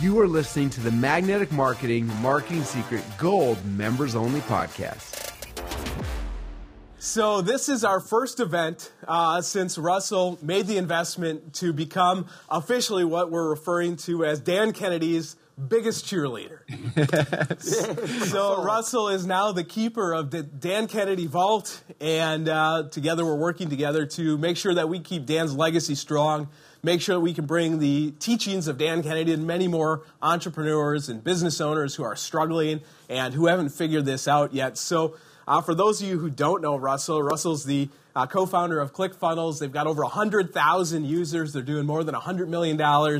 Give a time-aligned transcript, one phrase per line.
[0.00, 5.32] You are listening to the Magnetic Marketing Marketing Secret Gold Members Only Podcast.
[7.00, 13.02] So, this is our first event uh, since Russell made the investment to become officially
[13.04, 15.34] what we're referring to as Dan Kennedy's
[15.66, 16.60] biggest cheerleader.
[18.30, 23.34] so, Russell is now the keeper of the Dan Kennedy Vault, and uh, together we're
[23.34, 26.48] working together to make sure that we keep Dan's legacy strong
[26.82, 31.22] make sure we can bring the teachings of Dan Kennedy and many more entrepreneurs and
[31.22, 34.78] business owners who are struggling and who haven't figured this out yet.
[34.78, 35.16] So,
[35.46, 39.60] uh, for those of you who don't know Russell, Russell's the uh, co-founder of ClickFunnels.
[39.60, 41.52] They've got over 100,000 users.
[41.52, 42.76] They're doing more than $100 million.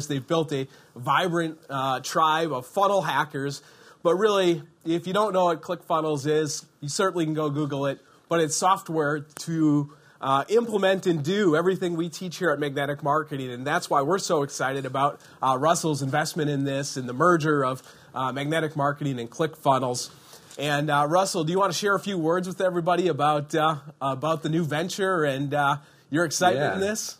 [0.08, 3.62] They've built a vibrant uh, tribe of funnel hackers.
[4.02, 8.00] But really, if you don't know what ClickFunnels is, you certainly can go Google it.
[8.28, 13.50] But it's software to uh, implement and do everything we teach here at Magnetic Marketing.
[13.50, 17.64] And that's why we're so excited about uh, Russell's investment in this and the merger
[17.64, 17.82] of
[18.14, 20.10] uh, Magnetic Marketing and ClickFunnels.
[20.58, 23.76] And uh, Russell, do you want to share a few words with everybody about, uh,
[24.00, 25.76] about the new venture and uh,
[26.10, 26.74] your excitement yeah.
[26.74, 27.18] in this?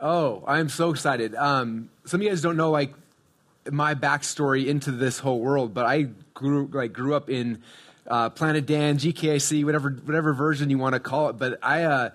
[0.00, 1.34] Oh, I'm so excited.
[1.34, 2.94] Um, some of you guys don't know like
[3.70, 7.62] my backstory into this whole world, but I grew like grew up in
[8.06, 11.34] uh, Planet Dan, GKIC, whatever whatever version you want to call it.
[11.34, 12.10] But I uh,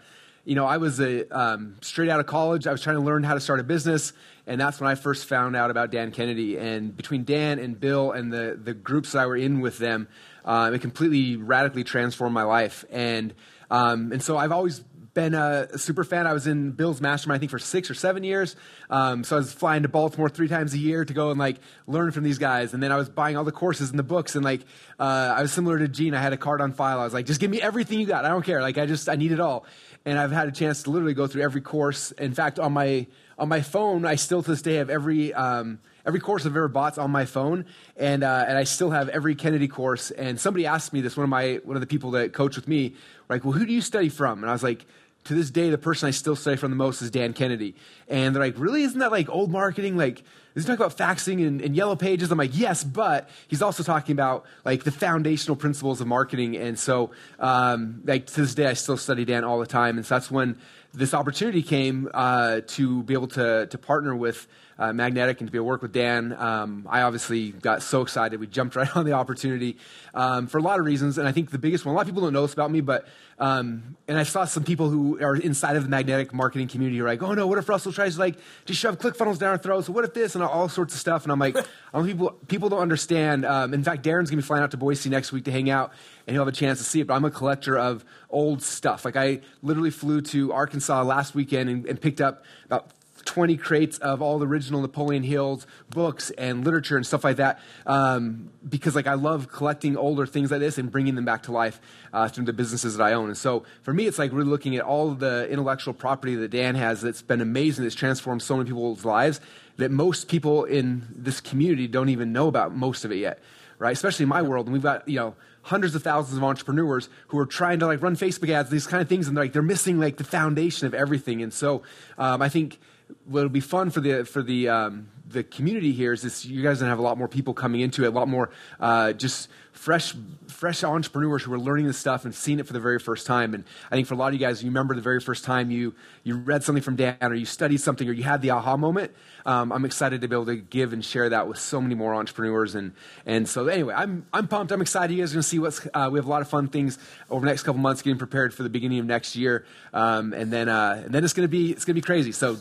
[0.46, 2.68] you know, I was a, um, straight out of college.
[2.68, 4.14] I was trying to learn how to start a business,
[4.46, 6.58] and that's when I first found out about Dan Kennedy.
[6.58, 10.08] And between Dan and Bill and the, the groups that I were in with them,
[10.46, 12.86] uh, it completely radically transformed my life.
[12.92, 13.34] And,
[13.72, 14.84] um, and so I've always
[15.16, 16.28] been a super fan.
[16.28, 18.56] I was in Bill's mastermind, I think, for six or seven years.
[18.92, 21.58] Um, so I was flying to Baltimore three times a year to go and like
[21.88, 22.76] learn from these guys.
[22.76, 24.36] And then I was buying all the courses and the books.
[24.36, 24.62] And like
[25.00, 26.14] uh, I was similar to Gene.
[26.14, 27.00] I had a card on file.
[27.00, 28.26] I was like, just give me everything you got.
[28.26, 28.62] I don't care.
[28.62, 29.66] Like I just I need it all
[30.06, 32.12] and I've had a chance to literally go through every course.
[32.12, 33.08] In fact, on my
[33.38, 36.68] on my phone, I still to this day have every um, every course I've ever
[36.68, 37.66] bought on my phone,
[37.98, 40.12] and uh, and I still have every Kennedy course.
[40.12, 41.18] And somebody asked me this.
[41.18, 42.96] One of my one of the people that coach with me,
[43.30, 44.44] like, well, who do you study from?
[44.44, 44.86] And I was like.
[45.26, 47.76] To this day, the person I still study from the most is Dan Kennedy.
[48.08, 48.84] And they're like, really?
[48.84, 49.98] Isn't that like old marketing?
[49.98, 52.32] Like, is he talking about faxing and, and, yellow pages?
[52.32, 56.56] I'm like, yes, but he's also talking about like the foundational principles of marketing.
[56.56, 59.98] And so, um, like to this day, I still study Dan all the time.
[59.98, 60.58] And so that's when
[60.94, 64.48] this opportunity came uh, to be able to to partner with
[64.78, 66.34] uh, Magnetic and to be able to work with Dan.
[66.34, 68.40] Um, I obviously got so excited.
[68.40, 69.78] We jumped right on the opportunity
[70.14, 71.18] um, for a lot of reasons.
[71.18, 72.82] And I think the biggest one, a lot of people don't know this about me,
[72.82, 73.08] but,
[73.40, 77.08] um, and I saw some people who are inside of the magnetic marketing community are
[77.08, 78.36] like, oh no, what if Russell tries to like
[78.66, 79.88] just shove ClickFunnels down our throats?
[79.88, 81.24] So what if this and all sorts of stuff?
[81.24, 81.56] And I'm like,
[81.94, 83.46] people, people don't understand.
[83.46, 85.70] Um, in fact, Darren's going to be flying out to Boise next week to hang
[85.70, 85.92] out
[86.28, 87.08] and he'll have a chance to see it.
[87.08, 89.06] But I'm a collector of old stuff.
[89.06, 92.90] Like I literally flew to Arkansas last weekend and, and picked up about
[93.26, 97.60] 20 crates of all the original Napoleon Hill's books and literature and stuff like that
[97.86, 101.52] um, because like I love collecting older things like this and bringing them back to
[101.52, 101.82] life
[102.14, 103.28] uh, through the businesses that I own.
[103.28, 106.76] And so for me, it's like really looking at all the intellectual property that Dan
[106.76, 109.42] has that's been amazing, that's transformed so many people's lives
[109.78, 113.40] that most people in this community don't even know about most of it yet,
[113.78, 113.92] right?
[113.92, 114.68] Especially in my world.
[114.68, 118.02] And we've got, you know, hundreds of thousands of entrepreneurs who are trying to like
[118.02, 120.88] run Facebook ads, these kind of things, and they're like they're missing like the foundation
[120.88, 121.42] of everything.
[121.42, 121.82] And so
[122.18, 122.80] um, I think
[123.26, 126.80] what'll be fun for the for the um, the community here is this you guys
[126.80, 128.50] gonna have a lot more people coming into it, a lot more
[128.80, 130.16] uh, just fresh
[130.48, 133.54] fresh entrepreneurs who are learning this stuff and seeing it for the very first time.
[133.54, 135.72] And I think for a lot of you guys, you remember the very first time
[135.72, 135.94] you
[136.24, 139.12] you read something from Dan or you studied something or you had the aha moment.
[139.46, 142.16] Um, I'm excited to be able to give and share that with so many more
[142.16, 142.76] entrepreneurs.
[142.76, 142.94] And
[143.26, 144.72] and so anyway, I'm I'm pumped.
[144.72, 145.14] I'm excited.
[145.14, 146.98] You guys are gonna see what's uh, we have a lot of fun things
[147.30, 149.66] over the next couple months, getting prepared for the beginning of next year.
[149.94, 152.32] Um, and then uh, and then it's gonna be it's gonna be crazy.
[152.32, 152.58] So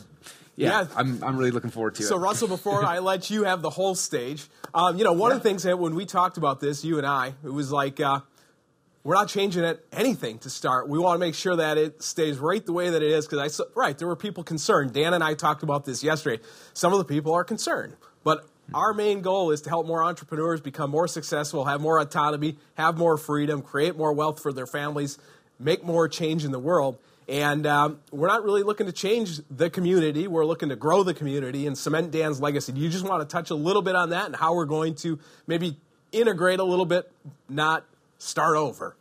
[0.55, 2.09] yeah, yeah, I'm, I'm really looking forward to so, it.
[2.09, 5.37] So, Russell, before I let you have the whole stage, um, you know, one yeah.
[5.37, 7.99] of the things that when we talked about this, you and I, it was like,
[7.99, 8.21] uh,
[9.03, 10.89] we're not changing it anything to start.
[10.89, 13.27] We want to make sure that it stays right the way that it is.
[13.27, 14.93] Because I, right, there were people concerned.
[14.93, 16.41] Dan and I talked about this yesterday.
[16.73, 20.59] Some of the people are concerned, but our main goal is to help more entrepreneurs
[20.59, 25.19] become more successful, have more autonomy, have more freedom, create more wealth for their families,
[25.59, 26.97] make more change in the world.
[27.27, 30.27] And um, we're not really looking to change the community.
[30.27, 32.71] We're looking to grow the community and cement Dan's legacy.
[32.71, 34.95] Do you just want to touch a little bit on that and how we're going
[34.95, 35.77] to maybe
[36.11, 37.11] integrate a little bit,
[37.49, 37.83] not
[38.19, 38.95] start over?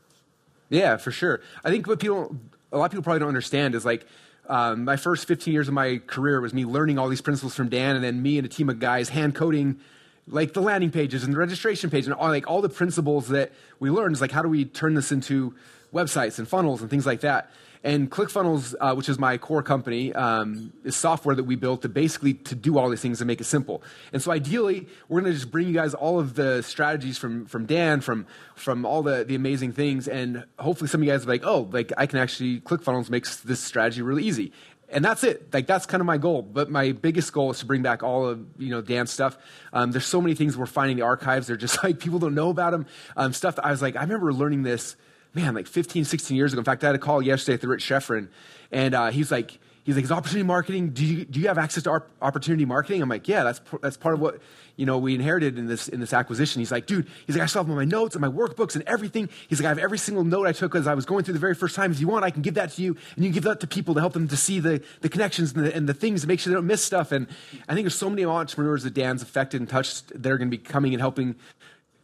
[0.70, 1.42] Yeah, for sure.
[1.62, 2.36] I think what people,
[2.72, 4.06] a lot of people probably don't understand is like,
[4.48, 7.68] um, my first 15 years of my career was me learning all these principles from
[7.68, 9.80] Dan, and then me and a team of guys hand coding
[10.28, 13.52] like the landing pages and the registration page and all, like all the principles that
[13.78, 15.54] we learned is like how do we turn this into
[15.94, 17.50] websites and funnels and things like that.
[17.84, 21.90] And ClickFunnels, uh, which is my core company, um, is software that we built to
[21.90, 23.82] basically to do all these things and make it simple.
[24.10, 27.44] And so ideally, we're going to just bring you guys all of the strategies from
[27.44, 31.26] from Dan, from from all the the amazing things, and hopefully some of you guys
[31.26, 34.52] are like, oh, like I can actually ClickFunnels makes this strategy really easy.
[34.88, 35.52] And that's it.
[35.52, 36.40] Like that's kind of my goal.
[36.40, 39.36] But my biggest goal is to bring back all of you know Dan's stuff.
[39.74, 41.48] Um, there's so many things we're finding in the archives.
[41.48, 42.86] They're just like people don't know about them.
[43.14, 44.96] Um, stuff that I was like, I remember learning this
[45.34, 46.60] man, like 15, 16 years ago.
[46.60, 48.28] In fact, I had a call yesterday with the Rich Schefren,
[48.70, 50.90] and uh, he's like, he's like, is opportunity marketing?
[50.90, 53.02] Do you, do you have access to opportunity marketing?
[53.02, 54.40] I'm like, yeah, that's that's part of what
[54.76, 56.60] you know we inherited in this in this acquisition.
[56.60, 59.28] He's like, dude, he's like, I still have my notes and my workbooks and everything.
[59.48, 61.40] He's like, I have every single note I took as I was going through the
[61.40, 61.92] very first time.
[61.92, 63.66] If you want, I can give that to you, and you can give that to
[63.66, 66.28] people to help them to see the the connections and the, and the things to
[66.28, 67.12] make sure they don't miss stuff.
[67.12, 67.26] And
[67.68, 70.56] I think there's so many entrepreneurs that Dan's affected and touched that are going to
[70.56, 71.36] be coming and helping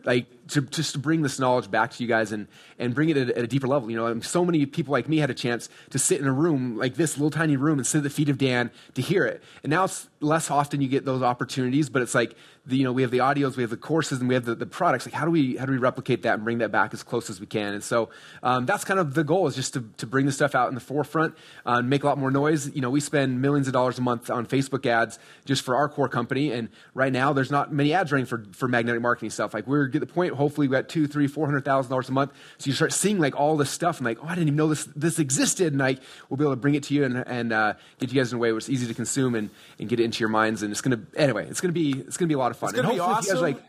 [0.05, 2.47] like to just to bring this knowledge back to you guys and
[2.79, 3.91] and bring it at, at a deeper level.
[3.91, 6.77] You know, so many people like me had a chance to sit in a room
[6.77, 9.43] like this little tiny room and sit at the feet of Dan to hear it.
[9.63, 12.35] And now it's less often you get those opportunities, but it's like
[12.67, 14.55] the, you know we have the audios, we have the courses, and we have the,
[14.55, 15.07] the products.
[15.07, 17.31] Like how do we how do we replicate that and bring that back as close
[17.31, 17.75] as we can?
[17.75, 18.11] And so
[18.43, 20.75] um, that's kind of the goal is just to to bring this stuff out in
[20.75, 21.35] the forefront
[21.67, 22.75] uh, and make a lot more noise.
[22.75, 25.89] You know, we spend millions of dollars a month on Facebook ads just for our
[25.89, 29.55] core company, and right now there's not many ads running for for magnetic marketing stuff.
[29.55, 32.13] Like we're at the point, hopefully, we got two, three, four hundred thousand dollars a
[32.13, 32.33] month.
[32.59, 34.69] So you start seeing like all this stuff and like, oh, I didn't even know
[34.69, 37.53] this this existed, and like we'll be able to bring it to you and and
[37.53, 40.01] uh, get you guys in a way where it's easy to consume and and get
[40.01, 40.63] it into your minds.
[40.63, 42.71] And it's gonna anyway, it's gonna be it's gonna be a lot of fun.
[42.71, 43.35] It's gonna be awesome.
[43.35, 43.63] Guys, like,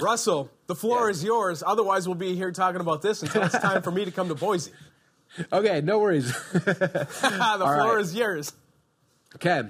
[0.00, 1.12] Russell, the floor yeah.
[1.12, 1.62] is yours.
[1.66, 4.34] Otherwise, we'll be here talking about this until it's time for me to come to
[4.34, 4.70] Boise.
[5.50, 6.26] Okay, no worries.
[6.52, 8.00] the floor right.
[8.00, 8.52] is yours.
[9.36, 9.62] Okay.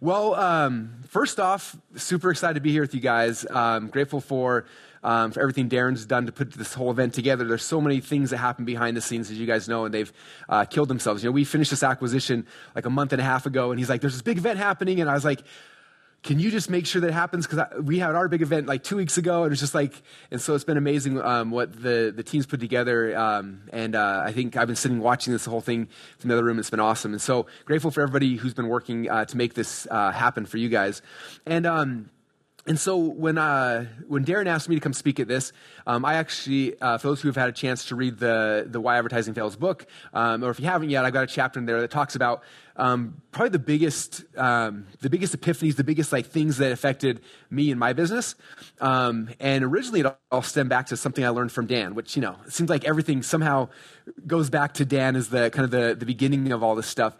[0.00, 3.44] Well, um, first off, super excited to be here with you guys.
[3.50, 4.66] Um, grateful for
[5.02, 7.44] um, for everything Darren's done to put this whole event together.
[7.44, 10.12] There's so many things that happen behind the scenes, as you guys know, and they've
[10.48, 11.22] uh, killed themselves.
[11.22, 13.88] You know, we finished this acquisition like a month and a half ago, and he's
[13.88, 15.42] like, "There's this big event happening," and I was like,
[16.22, 17.46] can you just make sure that happens?
[17.46, 20.02] Because we had our big event like two weeks ago, and it was just like,
[20.30, 23.16] and so it's been amazing um, what the, the teams put together.
[23.16, 25.88] Um, and uh, I think I've been sitting watching this whole thing
[26.18, 26.58] from the other room.
[26.58, 27.12] It's been awesome.
[27.12, 30.58] And so grateful for everybody who's been working uh, to make this uh, happen for
[30.58, 31.00] you guys.
[31.46, 32.10] And, um,
[32.66, 35.52] and so when, uh, when Darren asked me to come speak at this,
[35.86, 38.80] um, I actually, uh, for those who have had a chance to read the, the
[38.80, 41.64] Why Advertising Fails book, um, or if you haven't yet, I've got a chapter in
[41.64, 42.42] there that talks about
[42.76, 47.70] um, probably the biggest, um, the biggest epiphanies, the biggest like things that affected me
[47.70, 48.34] and my business.
[48.80, 52.22] Um, and originally, it all stemmed back to something I learned from Dan, which you
[52.22, 53.68] know it seems like everything somehow
[54.26, 57.16] goes back to Dan as the kind of the, the beginning of all this stuff.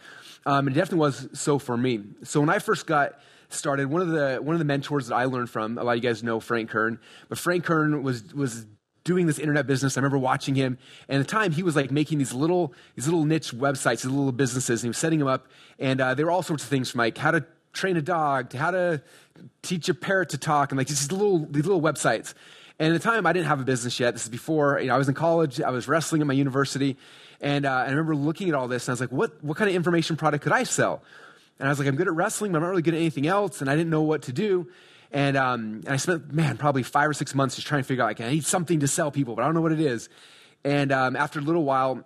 [0.47, 2.03] Um, and it definitely was so for me.
[2.25, 3.19] So when I first got
[3.53, 6.03] started, one of the one of the mentors that I learned from, a lot of
[6.03, 6.99] you guys know Frank Kern,
[7.29, 8.67] but Frank Kern was was
[9.05, 9.97] doing this internet business.
[9.97, 13.07] I remember watching him, and at the time he was like making these little these
[13.07, 15.49] little niche websites, these little businesses, and he was setting them up,
[15.79, 18.51] and uh, there were all sorts of things from like how to train a dog
[18.51, 19.03] to how to
[19.63, 22.35] teach a parrot to talk, and like these little these little websites.
[22.79, 24.15] And at the time, I didn't have a business yet.
[24.15, 25.61] This is before you know, I was in college.
[25.61, 26.97] I was wrestling at my university,
[27.41, 29.69] and uh, I remember looking at all this, and I was like, "What what kind
[29.69, 31.03] of information product could I sell?"
[31.61, 33.27] And I was like, I'm good at wrestling, but I'm not really good at anything
[33.27, 33.61] else.
[33.61, 34.69] And I didn't know what to do.
[35.13, 38.03] And, um, and I spent, man, probably five or six months just trying to figure
[38.03, 40.09] out, like, I need something to sell people, but I don't know what it is.
[40.65, 42.03] And um, after a little while,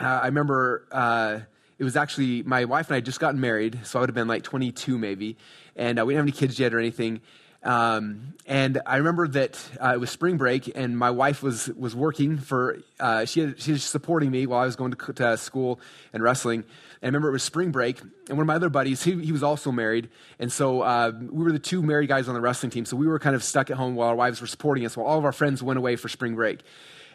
[0.00, 1.40] uh, I remember uh,
[1.78, 4.14] it was actually my wife and I had just gotten married, so I would have
[4.14, 5.36] been like 22 maybe.
[5.76, 7.20] And uh, we didn't have any kids yet or anything.
[7.62, 11.94] Um, and I remember that uh, it was spring break, and my wife was was
[11.94, 12.78] working for.
[12.98, 15.78] Uh, she had, she was supporting me while I was going to, to school
[16.12, 16.60] and wrestling.
[16.60, 19.32] And I remember it was spring break, and one of my other buddies, he, he
[19.32, 20.08] was also married,
[20.38, 22.84] and so uh, we were the two married guys on the wrestling team.
[22.84, 25.06] So we were kind of stuck at home while our wives were supporting us, while
[25.06, 26.60] all of our friends went away for spring break.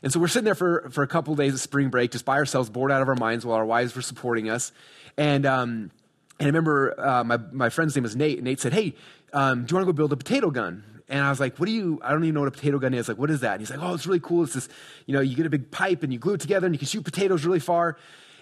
[0.04, 2.26] And so we're sitting there for for a couple of days of spring break, just
[2.26, 4.72] by ourselves, bored out of our minds, while our wives were supporting us.
[5.18, 5.92] And um,
[6.40, 8.38] and I remember uh, my my friend's name was Nate.
[8.38, 8.94] And Nate said, "Hey."
[9.36, 10.84] Um, do you want to go build a potato gun?
[11.10, 12.94] And I was like, what do you, I don't even know what a potato gun
[12.94, 13.08] is.
[13.08, 13.52] Like, what is that?
[13.52, 14.44] And he's like, oh, it's really cool.
[14.44, 14.70] It's this,
[15.06, 16.88] you know, you get a big pipe and you glue it together and you can
[16.88, 17.98] shoot potatoes really far.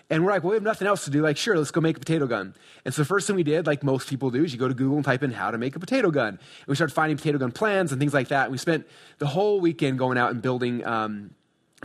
[0.09, 1.21] And we're like, well, we have nothing else to do.
[1.21, 2.55] Like, sure, let's go make a potato gun.
[2.85, 4.73] And so the first thing we did, like most people do, is you go to
[4.73, 6.27] Google and type in how to make a potato gun.
[6.27, 8.43] And we started finding potato gun plans and things like that.
[8.43, 8.85] And we spent
[9.17, 11.31] the whole weekend going out and building, um,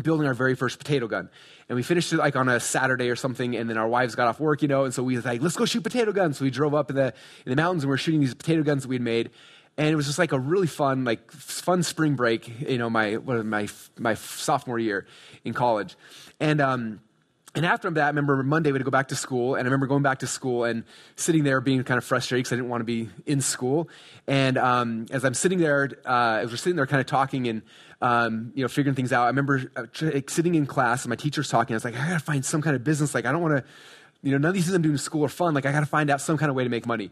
[0.03, 1.31] building our very first potato gun.
[1.69, 4.27] And we finished it like on a Saturday or something, and then our wives got
[4.29, 6.39] off work, you know, and so we was like, let's go shoot potato guns.
[6.39, 7.13] So we drove up in the
[7.45, 9.31] in the mountains and we are shooting these potato guns that we'd made
[9.79, 13.17] and it was just like a really fun like fun spring break you know my
[13.17, 15.07] my my sophomore year
[15.45, 15.97] in college
[16.41, 17.01] and um
[17.59, 19.65] and after that, I remember Monday we had to go back to school, and I
[19.65, 20.85] remember going back to school and
[21.17, 23.89] sitting there being kind of frustrated because I didn't want to be in school.
[24.29, 27.63] And um, as I'm sitting there, uh, as we're sitting there kind of talking and
[28.01, 29.87] um, you know figuring things out, I remember uh,
[30.29, 31.75] sitting in class and my teacher's talking.
[31.75, 33.13] I was like, I gotta find some kind of business.
[33.13, 33.65] Like I don't want to,
[34.23, 35.53] you know, none of these things I'm doing in school are fun.
[35.53, 37.11] Like I gotta find out some kind of way to make money.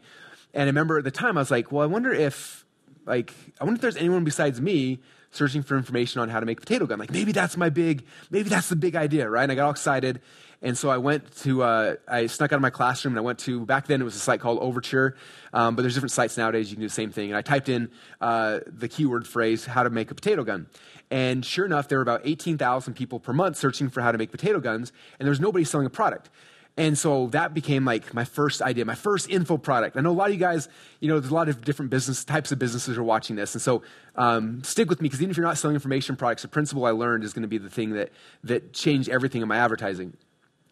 [0.54, 2.64] And I remember at the time I was like, well, I wonder if
[3.04, 6.60] like I wonder if there's anyone besides me searching for information on how to make
[6.60, 6.98] potato gun.
[6.98, 9.42] Like maybe that's my big, maybe that's the big idea, right?
[9.42, 10.20] And I got all excited.
[10.62, 13.38] And so I went to, uh, I snuck out of my classroom and I went
[13.40, 15.16] to, back then it was a site called Overture,
[15.52, 17.28] um, but there's different sites nowadays you can do the same thing.
[17.28, 17.90] And I typed in
[18.20, 20.66] uh, the keyword phrase, how to make a potato gun.
[21.10, 24.30] And sure enough, there were about 18,000 people per month searching for how to make
[24.30, 26.30] potato guns, and there was nobody selling a product.
[26.78, 29.96] And so that became like my first idea, my first info product.
[29.96, 30.68] I know a lot of you guys,
[31.00, 33.54] you know, there's a lot of different business types of businesses are watching this.
[33.54, 33.82] And so
[34.14, 36.90] um, stick with me because even if you're not selling information products, the principle I
[36.90, 38.12] learned is going to be the thing that,
[38.44, 40.18] that changed everything in my advertising.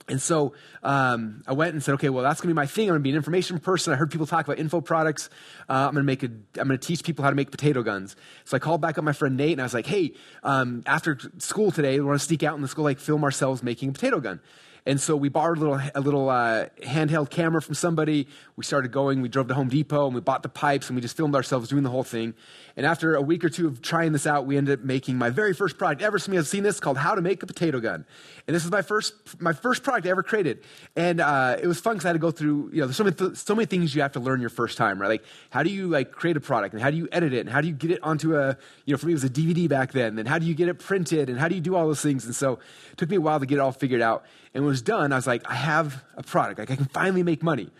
[0.07, 2.85] And so um, I went and said, okay, well, that's going to be my thing.
[2.85, 3.95] I'm going to be an information person.
[3.95, 5.31] I heard people talk about info products.
[5.67, 6.27] Uh, I'm going to make a,
[6.61, 8.15] I'm going to teach people how to make potato guns.
[8.45, 11.19] So I called back up my friend Nate and I was like, hey, um, after
[11.39, 13.93] school today, we want to sneak out in the school, like film ourselves making a
[13.93, 14.41] potato gun.
[14.87, 18.29] And so we borrowed a little, a little uh, handheld camera from somebody.
[18.57, 19.23] We started going.
[19.23, 21.71] We drove to Home Depot and we bought the pipes and we just filmed ourselves
[21.71, 22.35] doing the whole thing.
[22.77, 25.31] And after a week or two of trying this out, we ended up making my
[25.31, 26.19] very first product ever.
[26.19, 28.05] Some of you have seen this called How to Make a Potato Gun.
[28.47, 30.63] And this is my first, my first product I ever created.
[30.97, 33.05] And uh, it was fun because I had to go through, you know, there's so
[33.05, 35.09] many, th- so many things you have to learn your first time, right?
[35.09, 37.49] Like, how do you like create a product and how do you edit it and
[37.49, 39.67] how do you get it onto a, you know, for me it was a DVD
[39.67, 40.19] back then.
[40.19, 42.27] And how do you get it printed and how do you do all those things?
[42.27, 42.59] And so
[42.93, 44.27] it took me a while to get it all figured out.
[44.55, 46.61] And was done, I was like, I have a product.
[46.61, 47.71] Like, I can finally make money.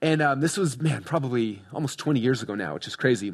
[0.00, 3.32] And um, this was, man, probably almost 20 years ago now, which is crazy.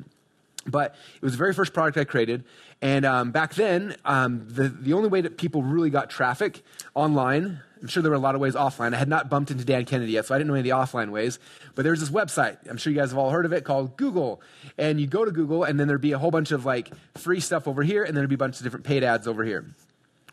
[0.66, 2.44] But it was the very first product I created.
[2.82, 6.62] And um, back then, um, the, the only way that people really got traffic
[6.94, 8.94] online, I'm sure there were a lot of ways offline.
[8.94, 10.82] I had not bumped into Dan Kennedy yet, so I didn't know any of the
[10.84, 11.38] offline ways.
[11.74, 13.96] But there was this website, I'm sure you guys have all heard of it, called
[13.96, 14.42] Google.
[14.76, 17.40] And you'd go to Google, and then there'd be a whole bunch of like free
[17.40, 19.74] stuff over here, and then there'd be a bunch of different paid ads over here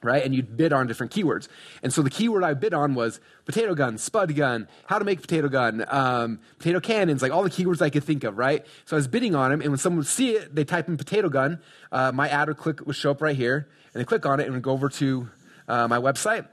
[0.03, 0.23] right?
[0.23, 1.47] And you'd bid on different keywords.
[1.81, 5.21] And so the keyword I bid on was potato gun, spud gun, how to make
[5.21, 8.65] potato gun, um, potato cannons, like all the keywords I could think of, right?
[8.85, 10.97] So I was bidding on them, and when someone would see it, they type in
[10.97, 11.59] potato gun.
[11.91, 14.45] Uh, my ad would click would show up right here, and they click on it
[14.45, 15.29] and would go over to
[15.67, 16.47] uh, my website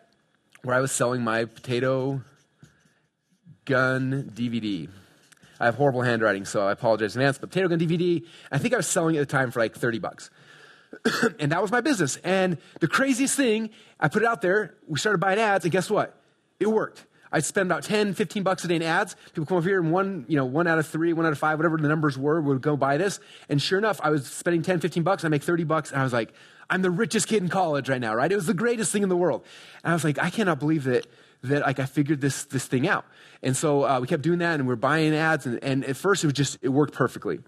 [0.62, 2.22] where I was selling my potato
[3.64, 4.88] gun DVD.
[5.60, 7.38] I have horrible handwriting, so I apologize in advance.
[7.38, 9.74] But potato gun DVD, I think I was selling it at the time for like
[9.74, 10.30] 30 bucks.
[11.38, 12.16] and that was my business.
[12.24, 15.90] And the craziest thing, I put it out there, we started buying ads, and guess
[15.90, 16.18] what?
[16.60, 17.06] It worked.
[17.32, 19.16] I'd spend about 10, 15 bucks a day in ads.
[19.32, 21.38] People come over here and one, you know, one out of three, one out of
[21.38, 23.20] five, whatever the numbers were, would go buy this.
[23.48, 25.24] And sure enough, I was spending 10, 15 bucks.
[25.24, 25.90] I make 30 bucks.
[25.90, 26.34] And I was like,
[26.68, 28.30] I'm the richest kid in college right now, right?
[28.30, 29.44] It was the greatest thing in the world.
[29.82, 31.06] And I was like, I cannot believe that,
[31.42, 33.04] that like I figured this, this thing out.
[33.42, 35.46] And so uh, we kept doing that and we are buying ads.
[35.46, 37.40] And, and at first it was just, it worked perfectly.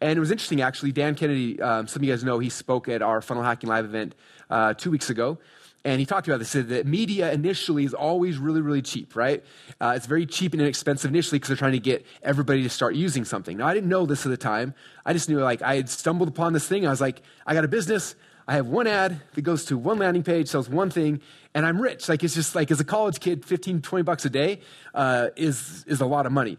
[0.00, 0.92] And it was interesting, actually.
[0.92, 3.84] Dan Kennedy, um, some of you guys know, he spoke at our Funnel Hacking Live
[3.84, 4.14] event
[4.50, 5.38] uh, two weeks ago.
[5.86, 9.44] And he talked about this, said that media initially is always really, really cheap, right?
[9.78, 12.94] Uh, it's very cheap and inexpensive initially because they're trying to get everybody to start
[12.94, 13.58] using something.
[13.58, 14.72] Now, I didn't know this at the time.
[15.04, 16.86] I just knew, like, I had stumbled upon this thing.
[16.86, 18.16] I was like, I got a business.
[18.46, 21.20] I have one ad that goes to one landing page, sells one thing,
[21.54, 22.08] and I'm rich.
[22.08, 24.60] Like, it's just like, as a college kid, 15, 20 bucks a day
[24.94, 26.58] uh, is, is a lot of money.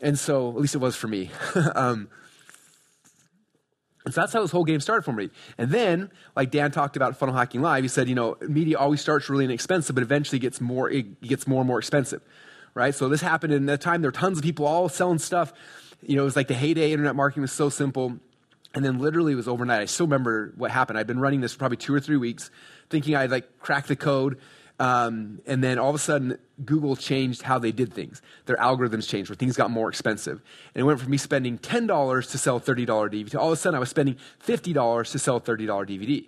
[0.00, 1.30] And so, at least it was for me.
[1.74, 2.08] um,
[4.06, 5.30] so that's how this whole game started for me.
[5.58, 9.00] And then, like Dan talked about Funnel Hacking Live, he said, you know, media always
[9.00, 12.22] starts really inexpensive, but eventually gets more, it gets more and more expensive,
[12.74, 12.94] right?
[12.94, 14.02] So this happened in that time.
[14.02, 15.52] There were tons of people all selling stuff.
[16.02, 16.92] You know, it was like the heyday.
[16.92, 18.20] Internet marketing was so simple.
[18.76, 19.80] And then literally it was overnight.
[19.80, 20.98] I still remember what happened.
[20.98, 22.50] I'd been running this for probably two or three weeks,
[22.90, 24.38] thinking I'd like crack the code.
[24.78, 28.20] Um, and then all of a sudden, Google changed how they did things.
[28.44, 30.42] Their algorithms changed, where things got more expensive.
[30.74, 33.54] And it went from me spending $10 to sell a $30 DVD to all of
[33.54, 36.26] a sudden I was spending $50 to sell a $30 DVD.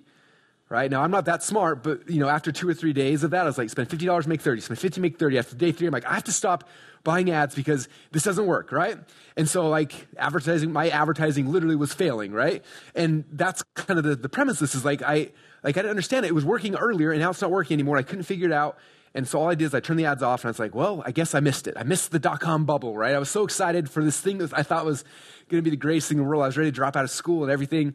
[0.71, 3.31] Right now, I'm not that smart, but you know, after two or three days of
[3.31, 4.61] that, I was like, spend fifty dollars, make thirty.
[4.61, 5.39] Spend fifty, make thirty.
[5.39, 6.69] After day three, I'm like, I have to stop
[7.05, 8.99] buying ads because this doesn't work, right?
[9.37, 12.65] And so, like, advertising, my advertising literally was failing, right?
[12.95, 14.59] And that's kind of the, the premise.
[14.59, 15.31] This is like, I,
[15.63, 16.31] like, I didn't understand it.
[16.31, 17.99] It was working earlier and now it's not working anymore.
[17.99, 18.79] I couldn't figure it out.
[19.15, 20.75] And so all I did is I turned the ads off and I was like,
[20.75, 21.75] well, I guess I missed it.
[21.77, 23.15] I missed the dot com bubble, right?
[23.15, 25.03] I was so excited for this thing that I thought was
[25.49, 26.43] going to be the greatest thing in the world.
[26.43, 27.95] I was ready to drop out of school and everything.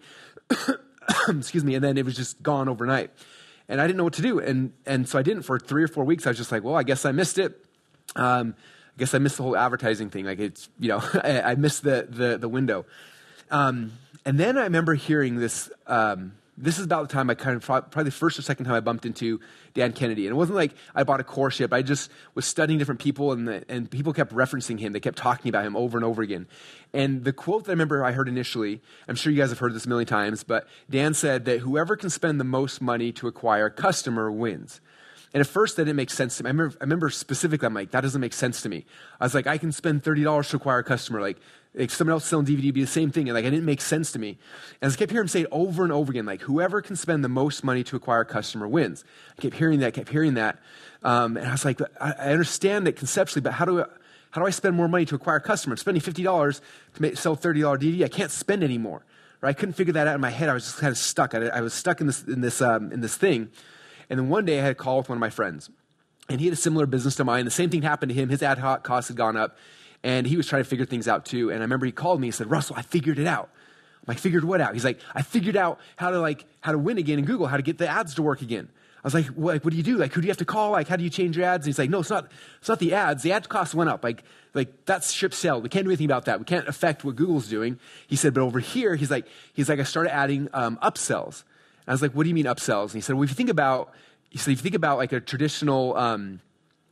[1.29, 1.75] Excuse me.
[1.75, 3.11] And then it was just gone overnight.
[3.69, 4.39] And I didn't know what to do.
[4.39, 6.25] And, and so I didn't for three or four weeks.
[6.25, 7.63] I was just like, well, I guess I missed it.
[8.15, 8.55] Um,
[8.95, 10.25] I guess I missed the whole advertising thing.
[10.25, 12.85] Like it's, you know, I, missed the, the, the window.
[13.49, 13.93] Um,
[14.25, 17.63] and then I remember hearing this, um, this is about the time I kind of
[17.65, 19.39] probably the first or second time I bumped into
[19.73, 20.27] Dan Kennedy.
[20.27, 21.73] And it wasn't like I bought a course yet.
[21.73, 24.93] I just was studying different people, and, the, and people kept referencing him.
[24.93, 26.47] They kept talking about him over and over again.
[26.93, 29.73] And the quote that I remember I heard initially, I'm sure you guys have heard
[29.73, 33.27] this a million times, but Dan said that whoever can spend the most money to
[33.27, 34.79] acquire a customer wins.
[35.33, 36.49] And at first, that didn't make sense to me.
[36.49, 38.85] I remember, I remember specifically, I'm like, that doesn't make sense to me.
[39.19, 41.21] I was like, I can spend $30 to acquire a customer.
[41.21, 41.37] Like,
[41.73, 43.27] like someone else selling DVD would be the same thing.
[43.27, 44.37] And like, it didn't make sense to me.
[44.79, 47.23] And I kept hearing him say it over and over again, like, whoever can spend
[47.23, 49.03] the most money to acquire a customer wins.
[49.35, 50.59] I kept hearing that, kept hearing that.
[51.01, 53.85] Um, and I was like, I, I understand it conceptually, but how do I,
[54.29, 55.73] how do I spend more money to acquire a customer?
[55.73, 56.61] I'm spending $50
[56.93, 58.05] to make, sell $30 DVD.
[58.05, 59.03] I can't spend any more.
[59.41, 59.49] Right?
[59.49, 60.49] I couldn't figure that out in my head.
[60.49, 61.35] I was just kind of stuck.
[61.35, 63.49] I, I was stuck in this, in, this, um, in this thing.
[64.13, 65.71] And then one day I had a call with one of my friends
[66.29, 67.45] and he had a similar business to mine.
[67.45, 68.29] The same thing happened to him.
[68.29, 69.57] His ad hoc costs had gone up,
[70.03, 71.49] and he was trying to figure things out too.
[71.49, 73.49] And I remember he called me and said, "Russell, I figured it out."
[74.01, 76.77] I'm like, "Figured what out?" He's like, "I figured out how to like how to
[76.77, 78.69] win again in Google, how to get the ads to work again."
[79.03, 79.97] I was like, what, like, what do you do?
[79.97, 80.71] Like, who do you have to call?
[80.71, 81.65] Like, how do you change your ads?
[81.65, 83.21] And he's like, no, it's not, it's not the ads.
[83.21, 84.01] The ad costs went up.
[84.01, 85.59] Like, like that's ship sale.
[85.59, 86.39] We can't do anything about that.
[86.39, 87.79] We can't affect what Google's doing.
[88.07, 91.43] He said, but over here, he's like, he's like, I started adding um, upsells.
[91.87, 92.85] I was like, what do you mean upsells?
[92.85, 93.93] And he said, well, if you think about,
[94.29, 96.39] he said, if you think about like a traditional, um,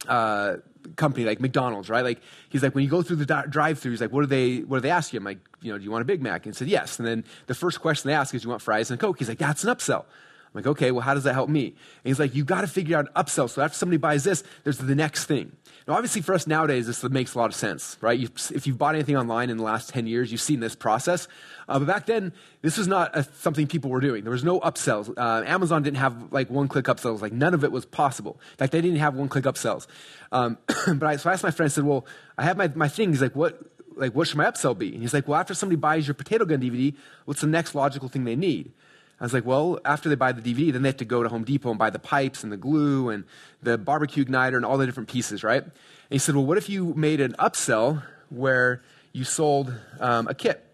[0.07, 0.57] uh,
[0.95, 2.03] company like McDonald's, right?
[2.03, 4.77] Like he's like when you go through the drive-through, he's like, what do they what
[4.77, 5.19] do they ask you?
[5.19, 6.45] I'm like, you know, do you want a Big Mac?
[6.45, 6.99] And he said yes.
[6.99, 9.19] And then the first question they ask is, do you want fries and Coke?
[9.19, 10.05] He's like, that's an upsell.
[10.53, 11.67] I'm like, okay, well, how does that help me?
[11.67, 13.49] And he's like, you got to figure out an upsell.
[13.49, 15.53] So after somebody buys this, there's the next thing.
[15.87, 18.19] Now, obviously, for us nowadays, this makes a lot of sense, right?
[18.19, 21.29] You, if you've bought anything online in the last 10 years, you've seen this process.
[21.69, 24.23] Uh, but back then, this was not a, something people were doing.
[24.23, 25.11] There was no upsells.
[25.17, 27.21] Uh, Amazon didn't have like one click upsells.
[27.21, 28.39] Like none of it was possible.
[28.51, 29.87] In fact, they didn't have one click upsells.
[30.33, 32.05] Um, but I, so I asked my friend, I said, well,
[32.37, 33.09] I have my, my thing.
[33.09, 33.59] He's like, what,
[33.95, 34.93] like, what should my upsell be?
[34.93, 36.93] And he's like, well, after somebody buys your potato gun DVD,
[37.25, 38.73] what's the next logical thing they need?
[39.21, 41.29] I was like, well, after they buy the DVD, then they have to go to
[41.29, 43.23] Home Depot and buy the pipes and the glue and
[43.61, 45.61] the barbecue igniter and all the different pieces, right?
[45.61, 45.71] And
[46.09, 48.81] he said, well, what if you made an upsell where
[49.13, 50.65] you sold um, a kit?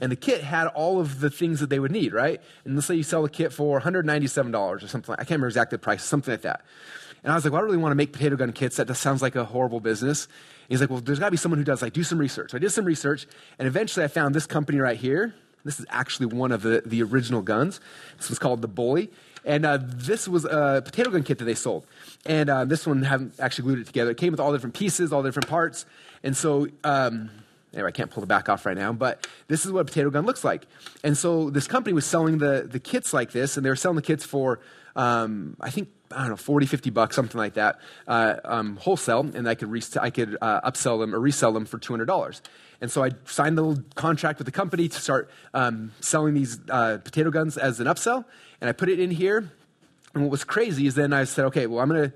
[0.00, 2.40] And the kit had all of the things that they would need, right?
[2.64, 5.12] And let's say you sell a kit for $197 or something.
[5.12, 6.64] I can't remember exactly the price, something like that.
[7.24, 8.76] And I was like, well, I really want to make potato gun kits.
[8.76, 10.26] That just sounds like a horrible business.
[10.26, 10.34] And
[10.68, 11.82] he's like, well, there's got to be someone who does.
[11.82, 12.52] Like, do some research.
[12.52, 13.26] So I did some research,
[13.58, 15.34] and eventually I found this company right here
[15.64, 17.80] this is actually one of the, the original guns.
[18.18, 19.10] This was called the Bully.
[19.44, 21.86] And uh, this was a potato gun kit that they sold.
[22.24, 24.12] And uh, this one haven't actually glued it together.
[24.12, 25.84] It came with all the different pieces, all the different parts.
[26.22, 27.30] And so, um,
[27.72, 30.10] anyway, I can't pull the back off right now, but this is what a potato
[30.10, 30.66] gun looks like.
[31.02, 33.96] And so this company was selling the, the kits like this, and they were selling
[33.96, 34.60] the kits for,
[34.94, 39.28] um, I think, I don't know, 40, 50 bucks, something like that, uh, um, wholesale,
[39.34, 42.40] and I could, re- I could uh, upsell them or resell them for $200.
[42.82, 46.58] And so I signed the little contract with the company to start um, selling these
[46.68, 48.24] uh, potato guns as an upsell.
[48.60, 49.52] And I put it in here.
[50.14, 52.12] And what was crazy is then I said, okay, well, I'm going to,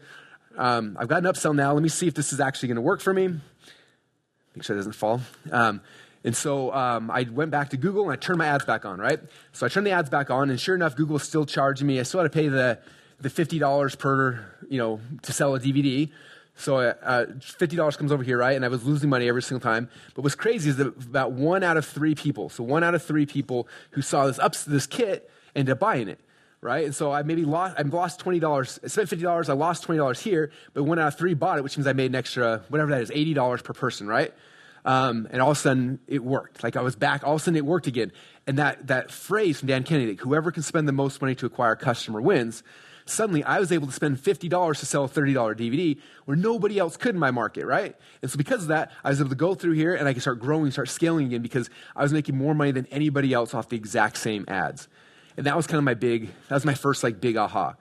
[0.60, 1.72] um, I've got an upsell now.
[1.72, 3.28] Let me see if this is actually going to work for me.
[3.28, 5.20] Make sure it doesn't fall.
[5.52, 5.82] Um,
[6.24, 8.98] and so um, I went back to Google and I turned my ads back on,
[8.98, 9.20] right?
[9.52, 12.00] So I turned the ads back on, and sure enough, Google still charging me.
[12.00, 12.80] I still had to pay the,
[13.20, 16.10] the $50 per, you know, to sell a DVD.
[16.56, 18.56] So uh, $50 comes over here, right?
[18.56, 19.90] And I was losing money every single time.
[20.14, 23.02] But what's crazy is that about one out of three people, so one out of
[23.02, 26.18] three people who saw this, ups, this kit ended up buying it,
[26.62, 26.86] right?
[26.86, 28.80] And so I maybe lost, I lost $20.
[28.82, 31.76] I spent $50, I lost $20 here, but one out of three bought it, which
[31.76, 34.32] means I made an extra, whatever that is, $80 per person, right?
[34.86, 36.62] Um, and all of a sudden it worked.
[36.62, 38.12] Like I was back, all of a sudden it worked again.
[38.46, 41.72] And that, that phrase from Dan Kennedy, whoever can spend the most money to acquire
[41.72, 42.62] a customer wins,
[43.06, 46.96] suddenly I was able to spend $50 to sell a $30 DVD where nobody else
[46.96, 47.96] could in my market, right?
[48.20, 50.22] And so because of that, I was able to go through here and I could
[50.22, 53.68] start growing, start scaling again because I was making more money than anybody else off
[53.68, 54.88] the exact same ads.
[55.36, 57.76] And that was kind of my big, that was my first like big aha.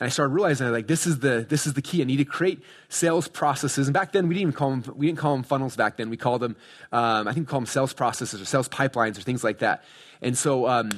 [0.00, 2.02] And I started realizing like this is the this is the key.
[2.02, 3.88] I need to create sales processes.
[3.88, 5.74] And back then we didn't even call them we didn't call them funnels.
[5.74, 6.56] Back then we called them
[6.92, 9.82] um, I think we called them sales processes or sales pipelines or things like that.
[10.22, 10.90] And so um,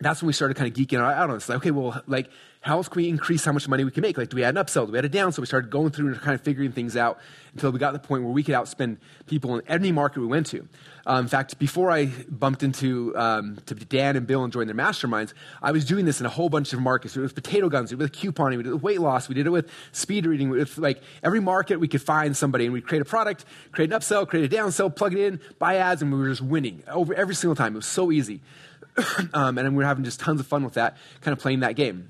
[0.00, 1.48] that's when we started kind of geeking out on this.
[1.48, 2.30] Like, okay, well, like
[2.64, 4.16] how else can we increase how much money we can make?
[4.16, 4.86] Like, do we add an upsell?
[4.86, 5.32] Do we add a down?
[5.32, 7.18] So we started going through and kind of figuring things out
[7.52, 8.96] until we got to the point where we could outspend
[9.26, 10.66] people in any market we went to.
[11.04, 14.76] Um, in fact, before I bumped into um, to Dan and Bill and joined their
[14.76, 17.14] masterminds, I was doing this in a whole bunch of markets.
[17.18, 19.46] It was potato guns, it was couponing, we did it with weight loss, we did
[19.46, 23.02] it with speed reading, with like every market we could find somebody, and we'd create
[23.02, 26.18] a product, create an upsell, create a downsell, plug it in, buy ads, and we
[26.18, 27.74] were just winning over every single time.
[27.74, 28.40] It was so easy.
[29.34, 31.76] um, and we were having just tons of fun with that, kind of playing that
[31.76, 32.08] game.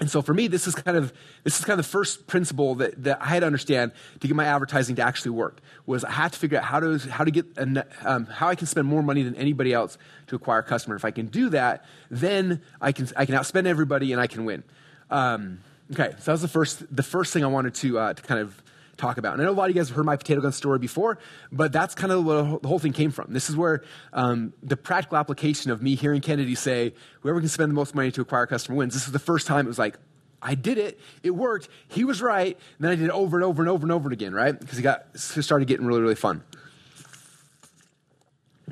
[0.00, 1.12] And so for me, this is kind of
[1.44, 4.34] this is kind of the first principle that, that I had to understand to get
[4.34, 7.30] my advertising to actually work was I had to figure out how to how to
[7.30, 10.62] get a, um, how I can spend more money than anybody else to acquire a
[10.64, 10.96] customer.
[10.96, 14.44] If I can do that, then I can I can outspend everybody and I can
[14.44, 14.64] win.
[15.10, 15.60] Um,
[15.92, 18.40] okay, so that was the first the first thing I wanted to uh, to kind
[18.40, 18.63] of
[18.96, 19.34] talk about.
[19.34, 21.18] And I know a lot of you guys have heard my potato gun story before,
[21.52, 23.32] but that's kind of where the whole thing came from.
[23.32, 27.70] This is where um, the practical application of me hearing Kennedy say, whoever can spend
[27.70, 28.94] the most money to acquire a customer wins.
[28.94, 29.96] This is the first time it was like,
[30.40, 31.00] I did it.
[31.22, 31.68] It worked.
[31.88, 32.54] He was right.
[32.54, 34.58] And then I did it over and over and over and over again, right?
[34.58, 36.42] Because he got it started getting really, really fun.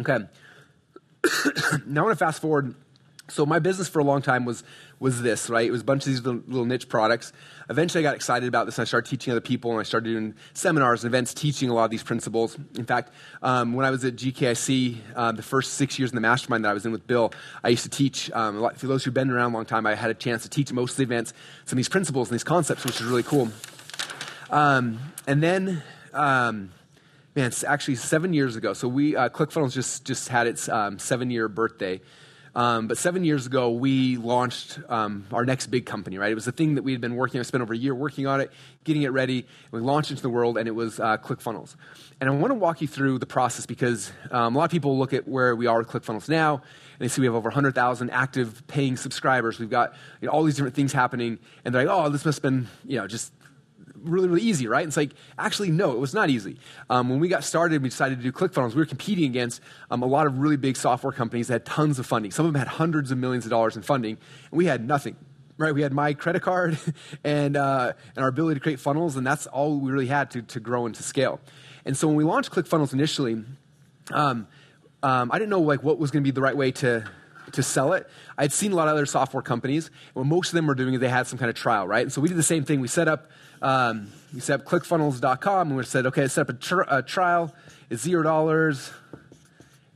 [0.01, 0.19] Okay.
[1.87, 2.75] now I want to fast forward
[3.33, 4.63] so my business for a long time was
[5.03, 5.67] was this, right?
[5.67, 7.33] It was a bunch of these little, little, niche products.
[7.69, 10.09] Eventually, I got excited about this, and I started teaching other people, and I started
[10.09, 12.57] doing seminars and events teaching a lot of these principles.
[12.77, 13.13] In fact,
[13.43, 16.71] um, when I was at GKIC, uh, the first six years in the mastermind that
[16.71, 18.31] I was in with Bill, I used to teach.
[18.31, 20.49] Um, lot, for those who've been around a long time, I had a chance to
[20.49, 21.35] teach most of the events
[21.65, 23.51] some of these principles and these concepts, which is really cool.
[24.51, 26.71] Um, and then um,
[27.35, 28.73] man, it's actually seven years ago.
[28.73, 32.01] So we uh, ClickFunnels just just had its um, seven year birthday,
[32.55, 36.31] um, but seven years ago, we launched um, our next big company, right?
[36.31, 38.27] It was the thing that we had been working on, spent over a year working
[38.27, 38.51] on it,
[38.85, 39.47] getting it ready.
[39.71, 41.77] We launched into the world, and it was uh, ClickFunnels.
[42.21, 44.99] And I want to walk you through the process because um, a lot of people
[44.99, 48.11] look at where we are with ClickFunnels now, and they see we have over 100,000
[48.11, 49.59] active paying subscribers.
[49.59, 52.37] We've got you know, all these different things happening, and they're like, oh, this must
[52.37, 53.33] have been, you know, just
[54.05, 54.83] really, really easy, right?
[54.83, 56.59] And it's like, actually, no, it was not easy.
[56.91, 58.71] Um, when we got started, we decided to do ClickFunnels.
[58.71, 59.61] We were competing against
[59.91, 62.31] um, a lot of really big software companies that had tons of funding.
[62.31, 64.19] Some of them had hundreds of millions of dollars in funding,
[64.51, 65.17] and we had nothing.
[65.59, 66.79] Right, we had my credit card
[67.25, 70.43] and, uh, and our ability to create funnels, and that's all we really had to,
[70.43, 71.41] to grow and to scale.
[71.85, 73.45] And so when we launched ClickFunnels initially,
[74.13, 74.49] um,
[75.03, 77.05] um I didn't know like what was going to be the right way to
[77.53, 78.09] to sell it.
[78.37, 81.01] I'd seen a lot of other software companies, what most of them were doing is
[81.01, 82.03] they had some kind of trial, right?
[82.03, 82.81] And so we did the same thing.
[82.81, 83.31] We set up
[83.63, 87.55] um, we set up clickfunnels.com and we said, okay, set up a, tr- a trial.
[87.91, 88.91] It's zero dollars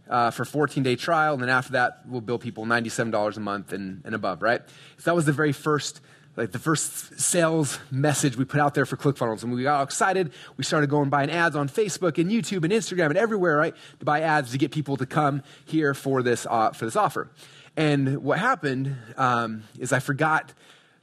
[0.08, 1.34] uh, for 14 day trial.
[1.34, 4.62] And then after that, we'll bill people $97 a month and, and above, right?
[4.98, 6.00] So that was the very first
[6.36, 9.42] like the first sales message we put out there for ClickFunnels.
[9.42, 10.32] And we got all excited.
[10.56, 13.74] We started going buying ads on Facebook and YouTube and Instagram and everywhere, right?
[14.00, 17.30] To buy ads to get people to come here for this, uh, for this offer.
[17.76, 20.52] And what happened um, is I forgot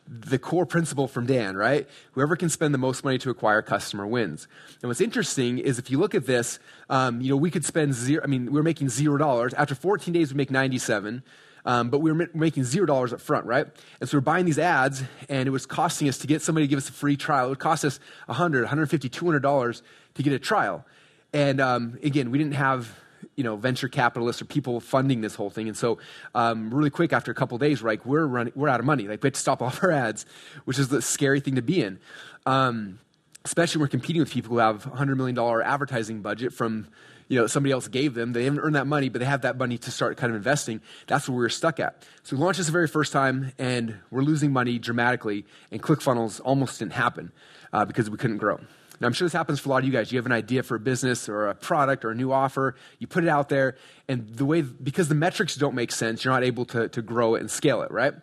[0.07, 1.87] the core principle from Dan, right?
[2.11, 4.47] Whoever can spend the most money to acquire customer wins.
[4.81, 7.93] And what's interesting is if you look at this, um, you know, we could spend
[7.93, 9.53] zero, I mean, we are making zero dollars.
[9.53, 11.23] After 14 days, we make 97.
[11.65, 13.65] Um, but we were making zero dollars up front, right?
[14.01, 16.69] And so we're buying these ads, and it was costing us to get somebody to
[16.69, 17.45] give us a free trial.
[17.45, 19.81] It would cost us 100, 150, 200 dollars
[20.15, 20.85] to get a trial.
[21.31, 22.93] And um, again, we didn't have
[23.35, 25.67] you know venture capitalists or people funding this whole thing.
[25.67, 25.99] And so,
[26.35, 29.07] um, really quick after a couple days, we're like we're running, we're out of money.
[29.07, 30.25] Like we had to stop all our ads,
[30.65, 31.99] which is the scary thing to be in.
[32.45, 32.99] Um,
[33.45, 36.87] especially when we're competing with people who have $100 million advertising budget from
[37.27, 39.57] you know somebody else gave them they haven't earned that money but they have that
[39.57, 42.57] money to start kind of investing that's where we are stuck at so we launched
[42.57, 47.31] this the very first time and we're losing money dramatically and clickfunnels almost didn't happen
[47.71, 48.59] uh, because we couldn't grow
[49.03, 50.13] now, I'm sure this happens for a lot of you guys.
[50.13, 53.07] You have an idea for a business or a product or a new offer, you
[53.07, 53.75] put it out there,
[54.07, 57.35] and the way, because the metrics don't make sense, you're not able to, to grow
[57.35, 58.13] it and scale it, right?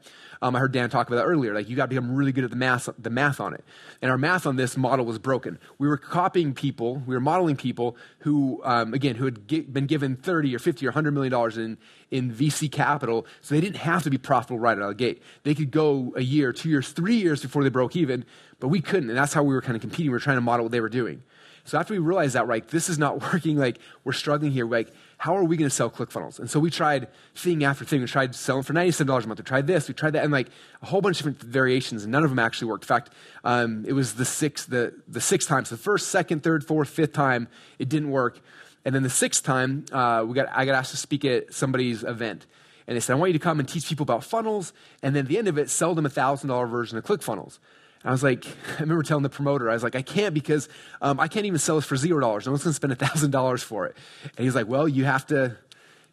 [0.43, 1.55] Um, I heard Dan talk about that earlier.
[1.55, 3.63] Like you got to become really good at the math, the math on it.
[4.01, 5.59] And our math on this model was broken.
[5.79, 10.17] We were copying people, we were modeling people who, um, again, who had been given
[10.17, 11.77] 30 or 50 or 100 million dollars in,
[12.11, 15.23] in VC capital, so they didn't have to be profitable right out of the gate.
[15.43, 18.25] They could go a year, two years, three years before they broke even,
[18.61, 19.11] but we couldn't.
[19.11, 20.07] And that's how we were kind of competing.
[20.07, 21.23] We were trying to model what they were doing.
[21.71, 24.93] So after we realized that, right, this is not working, like we're struggling here, like
[25.19, 26.41] how are we going to sell ClickFunnels?
[26.41, 27.07] And so we tried
[27.37, 28.01] thing after thing.
[28.01, 29.39] We tried selling for $97 a month.
[29.39, 30.49] We tried this, we tried that, and like
[30.83, 32.83] a whole bunch of different variations, and none of them actually worked.
[32.83, 33.13] In fact,
[33.45, 35.65] um, it was the sixth, the, the sixth time.
[35.65, 37.47] So the first, second, third, fourth, fifth time,
[37.79, 38.41] it didn't work.
[38.85, 42.03] And then the sixth time, uh, we got, I got asked to speak at somebody's
[42.03, 42.47] event.
[42.89, 44.73] And they said, I want you to come and teach people about funnels,
[45.05, 47.61] and then at the end of it, sell them a $1,000 version of ClickFunnels.
[48.05, 48.47] I was like,
[48.79, 50.69] I remember telling the promoter, I was like, I can't because
[51.03, 52.47] um, I can't even sell this for zero dollars.
[52.47, 53.97] No one's going to spend a thousand dollars for it.
[54.37, 55.57] And he's like, Well, you have to,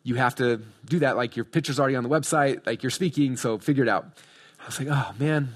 [0.04, 1.18] you have to do that.
[1.18, 4.06] Like your picture's already on the website, like you're speaking, so figure it out.
[4.62, 5.54] I was like, Oh man.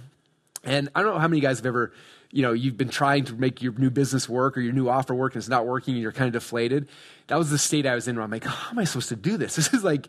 [0.63, 1.91] And I don't know how many guys have ever,
[2.31, 5.15] you know, you've been trying to make your new business work or your new offer
[5.15, 6.87] work and it's not working and you're kind of deflated.
[7.27, 9.15] That was the state I was in where I'm like, How am I supposed to
[9.15, 9.55] do this?
[9.61, 10.07] This is like,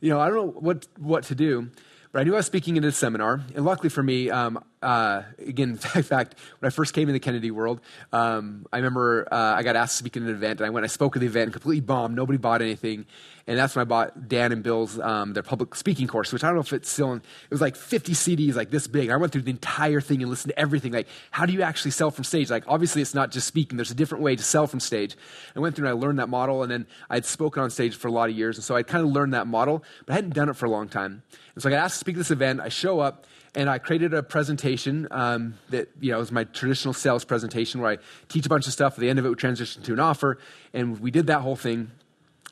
[0.00, 1.70] you know, I don't know what what to do.
[2.12, 5.22] But I knew I was speaking in a seminar, and luckily for me, um, uh,
[5.38, 7.80] again, in fact, when I first came in the Kennedy world,
[8.12, 10.84] um, I remember uh, I got asked to speak at an event, and I went,
[10.84, 12.16] I spoke at the event, completely bombed.
[12.16, 13.06] Nobody bought anything,
[13.46, 16.48] and that's when I bought Dan and Bill's um, their public speaking course, which I
[16.48, 17.18] don't know if it's still in.
[17.18, 19.10] It was like 50 CDs, like this big.
[19.10, 20.92] I went through the entire thing and listened to everything.
[20.92, 22.50] Like, how do you actually sell from stage?
[22.50, 23.76] Like, obviously, it's not just speaking.
[23.76, 25.16] There's a different way to sell from stage.
[25.54, 28.08] I went through and I learned that model, and then I'd spoken on stage for
[28.08, 30.34] a lot of years, and so I kind of learned that model, but I hadn't
[30.34, 31.22] done it for a long time.
[31.54, 32.60] And so I got asked to speak at this event.
[32.60, 36.94] I show up and I created a presentation um, that you know was my traditional
[36.94, 38.94] sales presentation where I teach a bunch of stuff.
[38.94, 40.38] At the end of it, we transition to an offer,
[40.72, 41.90] and we did that whole thing.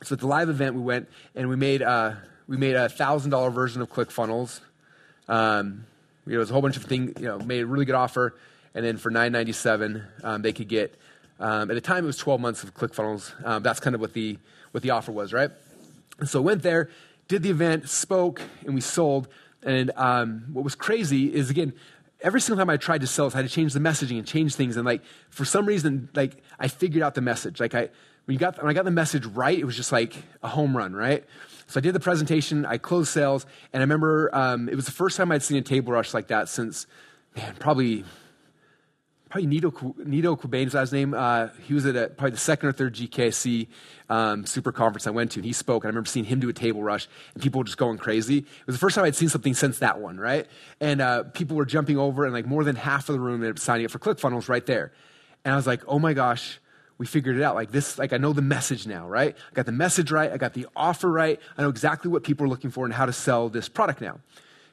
[0.02, 2.14] So at the live event, we went and we made uh,
[2.46, 4.60] we made a thousand dollar version of ClickFunnels.
[5.28, 5.84] Um,
[6.26, 7.12] you know, it was a whole bunch of things.
[7.20, 8.36] You know, made a really good offer,
[8.74, 10.94] and then for nine ninety seven, um, they could get.
[11.40, 13.32] Um, at the time, it was twelve months of ClickFunnels.
[13.44, 14.38] Um, that's kind of what the
[14.72, 15.50] what the offer was, right?
[16.18, 16.90] And so went there,
[17.28, 19.28] did the event, spoke, and we sold.
[19.62, 21.72] And um, what was crazy is again,
[22.20, 24.26] every single time I tried to sell this, I had to change the messaging and
[24.26, 24.76] change things.
[24.76, 27.60] And like for some reason, like I figured out the message.
[27.60, 27.88] Like I
[28.24, 30.76] when you got when I got the message right, it was just like a home
[30.76, 31.24] run, right?
[31.66, 34.92] So I did the presentation, I closed sales, and I remember um, it was the
[34.92, 36.86] first time I'd seen a table rush like that since,
[37.36, 38.04] man, probably
[39.28, 41.14] probably Nito, is his name.
[41.14, 43.68] Uh, he was at a, probably the second or third GKIC
[44.08, 45.84] um, super conference I went to, and he spoke.
[45.84, 48.38] And I remember seeing him do a table rush, and people were just going crazy.
[48.38, 50.46] It was the first time I'd seen something since that one, right?
[50.80, 53.50] And uh, people were jumping over, and like more than half of the room ended
[53.50, 54.92] up signing up for ClickFunnels right there.
[55.44, 56.58] And I was like, oh my gosh,
[56.98, 57.54] we figured it out.
[57.54, 59.36] Like this, like I know the message now, right?
[59.50, 60.32] I got the message right.
[60.32, 61.40] I got the offer right.
[61.56, 64.20] I know exactly what people are looking for and how to sell this product now.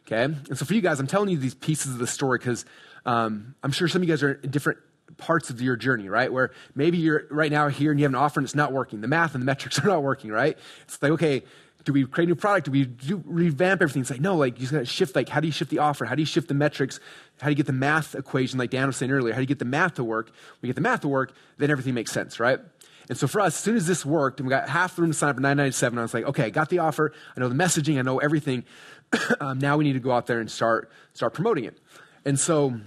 [0.08, 0.24] Okay?
[0.24, 2.66] And so for you guys, I'm telling you these pieces of the story because
[3.06, 4.80] um, I'm sure some of you guys are in different
[5.18, 6.32] parts of your journey, right?
[6.32, 9.02] Where maybe you're right now here and you have an offer and it's not working.
[9.02, 10.58] The math and the metrics are not working, right?
[10.84, 11.44] It's like, okay,
[11.84, 12.66] do we create a new product?
[12.66, 14.02] Do we do, revamp everything?
[14.02, 16.06] It's like, no, like you just gotta shift, like, how do you shift the offer?
[16.06, 17.00] How do you shift the metrics?
[17.40, 19.34] How do you get the math equation, like Dan was saying earlier?
[19.34, 20.28] How do you get the math to work?
[20.60, 22.60] When you get the math to work, then everything makes sense, right?
[23.08, 25.12] And so for us, as soon as this worked, and we got half the room
[25.12, 27.14] to sign up for 997, I was like, okay, I got the offer.
[27.38, 28.00] I know the messaging.
[28.00, 28.64] I know everything.
[29.40, 31.78] um, now we need to go out there and start, start promoting it.
[32.26, 32.80] And so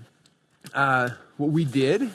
[0.74, 2.10] uh, what we did,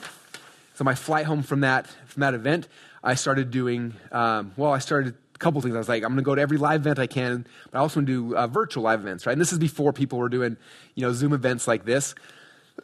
[0.74, 2.68] so my flight home from that, from that event,
[3.02, 5.74] I started doing, um, well, I started a couple things.
[5.74, 7.80] I was like, I'm going to go to every live event I can, but I
[7.80, 9.32] also want to do uh, virtual live events, right?
[9.32, 10.56] And this is before people were doing,
[10.94, 12.14] you know, Zoom events like this.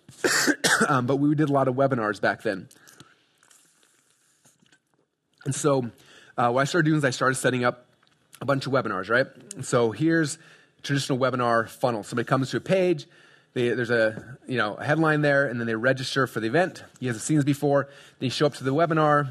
[0.89, 2.69] um, but we did a lot of webinars back then.
[5.45, 5.91] And so
[6.37, 7.87] uh, what I started doing is I started setting up
[8.41, 9.27] a bunch of webinars, right?
[9.55, 10.39] And so here's
[10.83, 12.03] traditional webinar funnel.
[12.03, 13.07] Somebody comes to a page,
[13.53, 16.85] they, there's a you know a headline there, and then they register for the event.
[17.01, 17.89] You guys have seen this before.
[18.19, 19.29] They show up to the webinar.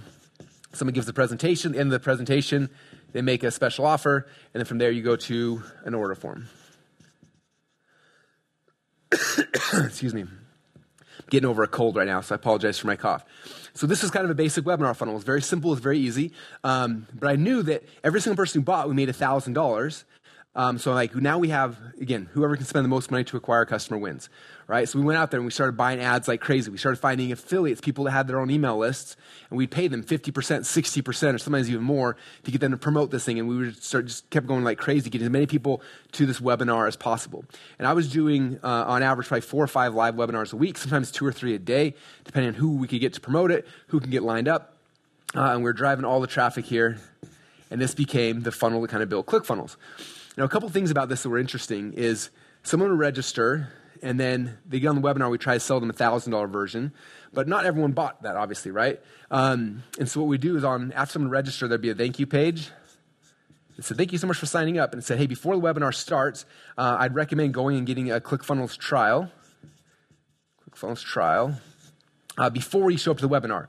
[0.73, 1.71] Someone gives the presentation.
[1.71, 2.69] At the end of the presentation,
[3.12, 6.47] they make a special offer, and then from there you go to an order form.
[9.73, 10.21] Excuse me.
[10.21, 10.29] I'm
[11.29, 13.25] getting over a cold right now, so I apologize for my cough.
[13.73, 15.15] So this is kind of a basic webinar funnel.
[15.15, 15.71] It's very simple.
[15.73, 16.34] It's very easy.
[16.63, 20.05] Um, but I knew that every single person who bought, we made thousand dollars.
[20.60, 23.62] Um, so like now we have again, whoever can spend the most money to acquire
[23.62, 24.28] a customer wins,
[24.67, 24.89] right?
[24.89, 26.69] So we went out there and we started buying ads like crazy.
[26.69, 29.15] We started finding affiliates, people that had their own email lists,
[29.50, 32.72] and we'd pay them fifty percent, sixty percent, or sometimes even more to get them
[32.72, 33.39] to promote this thing.
[33.39, 36.41] And we would start just kept going like crazy, getting as many people to this
[36.41, 37.45] webinar as possible.
[37.78, 40.78] And I was doing uh, on average probably four or five live webinars a week,
[40.78, 41.95] sometimes two or three a day,
[42.26, 44.76] depending on who we could get to promote it, who can get lined up.
[45.34, 47.00] Uh, and we we're driving all the traffic here,
[47.72, 49.78] and this became the funnel that kind of build ClickFunnels.
[50.39, 52.30] Now, a couple things about this that were interesting is
[52.63, 55.30] someone would register, and then they get on the webinar.
[55.30, 56.93] We try to sell them a thousand dollar version,
[57.34, 59.02] but not everyone bought that, obviously, right?
[59.30, 62.19] Um, and so what we do is on after someone register, there'd be a thank
[62.19, 62.69] you page.
[63.78, 65.62] It said, "Thank you so much for signing up," and it said, "Hey, before the
[65.62, 66.45] webinar starts,
[66.78, 69.30] uh, I'd recommend going and getting a ClickFunnels trial."
[70.65, 71.60] ClickFunnels trial
[72.38, 73.67] uh, before you show up to the webinar.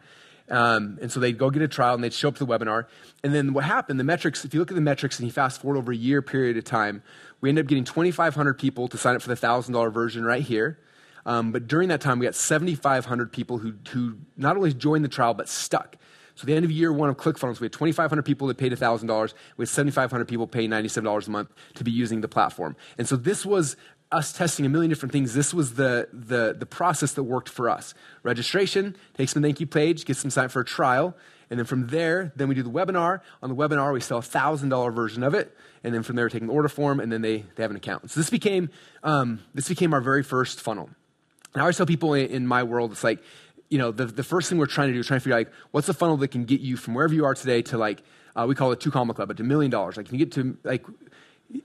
[0.50, 2.86] Um, and so they'd go get a trial and they'd show up to the webinar.
[3.22, 5.60] And then what happened, the metrics, if you look at the metrics and you fast
[5.60, 7.02] forward over a year period of time,
[7.40, 10.78] we ended up getting 2,500 people to sign up for the $1,000 version right here.
[11.24, 15.08] Um, but during that time, we got 7,500 people who, who not only joined the
[15.08, 15.96] trial, but stuck.
[16.34, 19.34] So the end of year one of ClickFunnels, we had 2,500 people that paid $1,000.
[19.56, 22.76] We had 7,500 people paying $97 a month to be using the platform.
[22.96, 23.76] And so this was
[24.12, 27.68] us testing a million different things, this was the, the, the process that worked for
[27.68, 27.94] us.
[28.22, 31.16] Registration, takes them a thank you page, gets them signed for a trial,
[31.48, 33.20] and then from there, then we do the webinar.
[33.42, 36.42] On the webinar, we sell a $1,000 version of it, and then from there, take
[36.42, 38.10] an order form, and then they, they have an account.
[38.10, 38.70] So this became,
[39.02, 40.90] um, this became our very first funnel.
[41.52, 43.20] And I always tell people in, in my world, it's like,
[43.68, 45.46] you know, the, the first thing we're trying to do is trying to figure out,
[45.46, 48.02] like, what's the funnel that can get you from wherever you are today to, like,
[48.36, 49.96] uh, we call it two comma club, but to million dollars.
[49.96, 50.84] Like, if you get to, like,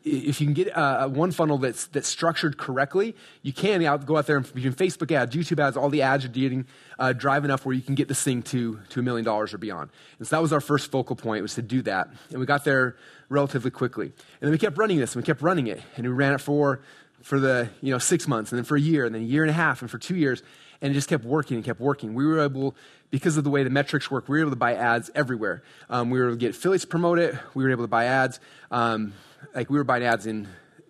[0.04, 4.18] if you can get uh, one funnel that's, that's structured correctly, you can out, go
[4.18, 6.66] out there and between Facebook ads, YouTube ads, all the ads you're getting,
[6.98, 9.58] uh, drive enough where you can get this thing to, to a million dollars or
[9.58, 9.90] beyond.
[10.18, 12.10] And so that was our first focal point was to do that.
[12.32, 12.96] And we got there
[13.30, 14.08] relatively quickly.
[14.08, 15.82] And then we kept running this and we kept running it.
[15.98, 16.82] And we ran it for,
[17.22, 19.44] for the, you know, six months and then for a year and then a year
[19.44, 20.42] and a half and for two years.
[20.82, 22.14] And it just kept working and kept working.
[22.16, 22.76] We were able,
[23.12, 25.64] because of the way the metrics work, we were able to buy ads everywhere.
[25.90, 27.36] Um, we were able to get affiliates promote it.
[27.54, 28.40] We were able to buy ads.
[28.72, 29.14] Um,
[29.54, 30.48] like we were buying ads in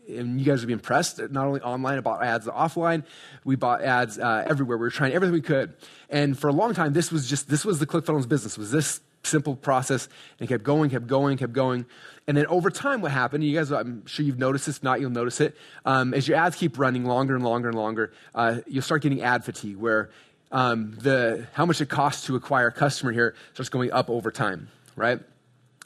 [0.07, 1.19] and you guys would be impressed.
[1.31, 3.03] Not only online, I bought ads offline.
[3.43, 4.77] We bought ads uh, everywhere.
[4.77, 5.73] We were trying everything we could.
[6.09, 8.57] And for a long time, this was just this was the ClickFunnels business.
[8.57, 10.07] Was this simple process?
[10.39, 11.85] And kept going, kept going, kept going.
[12.27, 13.43] And then over time, what happened?
[13.43, 14.77] You guys, I'm sure you've noticed this.
[14.77, 15.55] If not, you'll notice it.
[15.85, 19.21] Um, as your ads keep running longer and longer and longer, uh, you'll start getting
[19.21, 20.09] ad fatigue, where
[20.51, 24.31] um, the how much it costs to acquire a customer here starts going up over
[24.31, 25.19] time, right?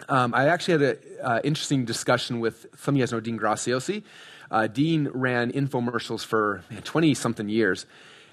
[0.08, 3.38] Um, I actually had an uh, interesting discussion with some of you guys know Dean
[3.38, 4.04] Graziosi.
[4.50, 7.86] Uh, Dean ran infomercials for 20 something years.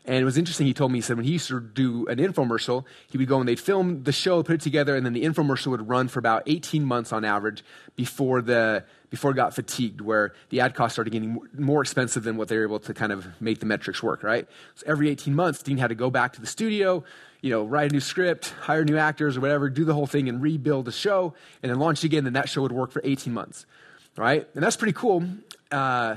[0.07, 0.69] And it was interesting.
[0.69, 3.41] He told me, he said when he used to do an infomercial, he would go
[3.41, 6.21] and they'd film the show, put it together, and then the infomercial would run for
[6.21, 7.65] about 18 months on average
[7.97, 12.37] before the before it got fatigued, where the ad costs started getting more expensive than
[12.37, 14.49] what they were able to kind of make the metrics work, right?
[14.75, 17.05] So every 18 months, Dean had to go back to the studio,
[17.47, 20.29] you know, write a new script, hire new actors or whatever, do the whole thing
[20.29, 21.33] and rebuild the show,
[21.63, 23.67] and then launch again, then that show would work for 18 months,
[24.17, 24.49] right?
[24.57, 25.25] And that's pretty cool.
[25.71, 26.17] Uh,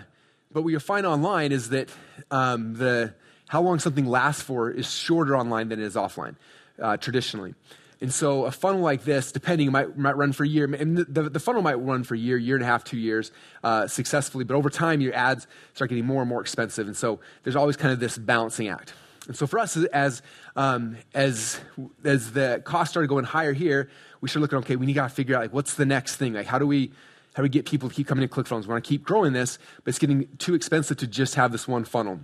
[0.52, 1.89] but what you find online is that
[2.32, 3.13] um, the
[3.48, 6.36] how long something lasts for is shorter online than it is offline,
[6.82, 7.54] uh, traditionally.
[8.02, 10.65] And so a funnel like this, depending, might, might run for a year.
[10.65, 12.98] And the, the, the, funnel might run for a year, year and a half, two
[12.98, 13.32] years
[13.63, 14.46] uh, successfully.
[14.46, 16.88] But over time, your ads start getting more and more expensive.
[16.88, 18.94] And so there's always kind of this balancing act.
[19.30, 20.24] And so for us, as,
[20.56, 21.62] um, as,
[22.04, 23.88] as the cost started going higher here,
[24.22, 26.34] we started looking, okay, we need to figure out like, what's the next thing?
[26.34, 26.88] Like, how do we,
[27.36, 28.63] how do we get people to keep coming to ClickFunnels?
[28.63, 31.68] We want to keep growing this, but it's getting too expensive to just have this
[31.68, 32.22] one funnel,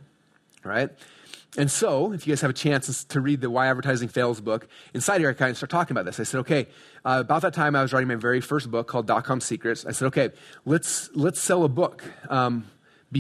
[0.63, 0.89] right?
[1.59, 4.67] And so, if you guys have a chance to read the Why Advertising Fails book,
[4.95, 6.19] inside here I kind of start talking about this.
[6.19, 6.65] I said, okay,
[7.05, 9.85] uh, about that time I was writing my very first book called Dot Com Secrets.
[9.85, 10.31] I said, okay,
[10.65, 12.65] let's let's sell a book um,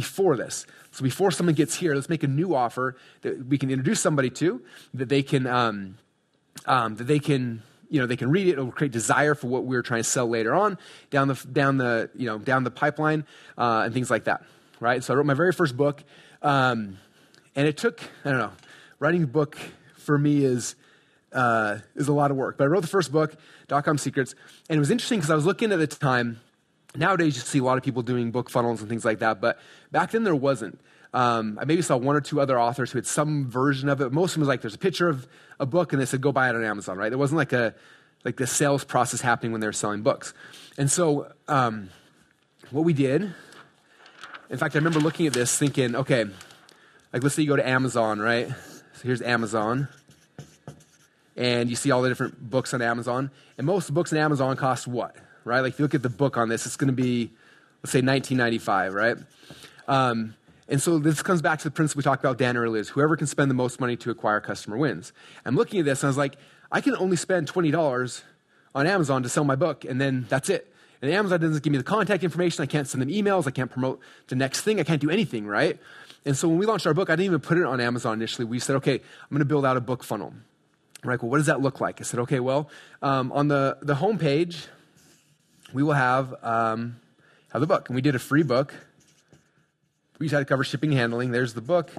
[0.01, 0.65] before this.
[0.91, 4.29] So before someone gets here, let's make a new offer that we can introduce somebody
[4.41, 4.61] to,
[4.93, 5.97] that they can um,
[6.65, 8.53] um, that they can you know they can read it.
[8.53, 10.77] It'll create desire for what we're trying to sell later on
[11.09, 13.25] down the down the you know down the pipeline
[13.57, 14.43] uh, and things like that.
[14.79, 15.03] Right.
[15.03, 16.03] So I wrote my very first book.
[16.41, 16.97] Um,
[17.55, 18.51] and it took, I don't know,
[18.99, 19.57] writing a book
[19.95, 20.75] for me is,
[21.31, 22.57] uh, is a lot of work.
[22.57, 23.35] But I wrote the first book,
[23.67, 24.35] Dot Com Secrets,
[24.69, 26.41] and it was interesting because I was looking at the time.
[26.95, 29.59] Nowadays, you see a lot of people doing book funnels and things like that, but
[29.91, 30.79] back then there wasn't.
[31.13, 34.11] Um, I maybe saw one or two other authors who had some version of it.
[34.11, 35.27] Most of them was like, there's a picture of
[35.59, 37.11] a book, and they said, go buy it on Amazon, right?
[37.11, 37.73] It wasn't like a
[38.25, 40.33] like the sales process happening when they were selling books.
[40.77, 41.89] And so, um,
[42.71, 43.33] what we did,
[44.49, 46.25] in fact, I remember looking at this thinking, okay,
[47.13, 48.49] like, let's say you go to Amazon, right?
[48.49, 49.87] So here's Amazon.
[51.37, 53.29] And you see all the different books on Amazon.
[53.57, 55.61] And most books on Amazon cost what, right?
[55.61, 57.31] Like, if you look at the book on this, it's going to be,
[57.81, 59.17] let's say, 1995, right?
[59.87, 60.35] Um,
[60.67, 63.15] and so this comes back to the principle we talked about Dan earlier is whoever
[63.15, 65.13] can spend the most money to acquire customer wins.
[65.45, 66.37] I'm looking at this and I was like,
[66.71, 68.23] I can only spend $20
[68.73, 70.73] on Amazon to sell my book, and then that's it.
[71.01, 72.63] And Amazon doesn't give me the contact information.
[72.63, 73.47] I can't send them emails.
[73.47, 74.79] I can't promote the next thing.
[74.79, 75.79] I can't do anything, right?
[76.25, 78.45] And so when we launched our book, I didn't even put it on Amazon initially.
[78.45, 80.33] We said, okay, I'm going to build out a book funnel.
[81.03, 82.01] I'm like, well, what does that look like?
[82.01, 82.69] I said, okay, well,
[83.03, 84.65] um, on the, the homepage,
[85.75, 87.01] we will have, um,
[87.51, 87.89] have the book.
[87.89, 88.73] And we did a free book.
[90.19, 91.31] We just had to cover shipping and handling.
[91.31, 91.91] There's the book.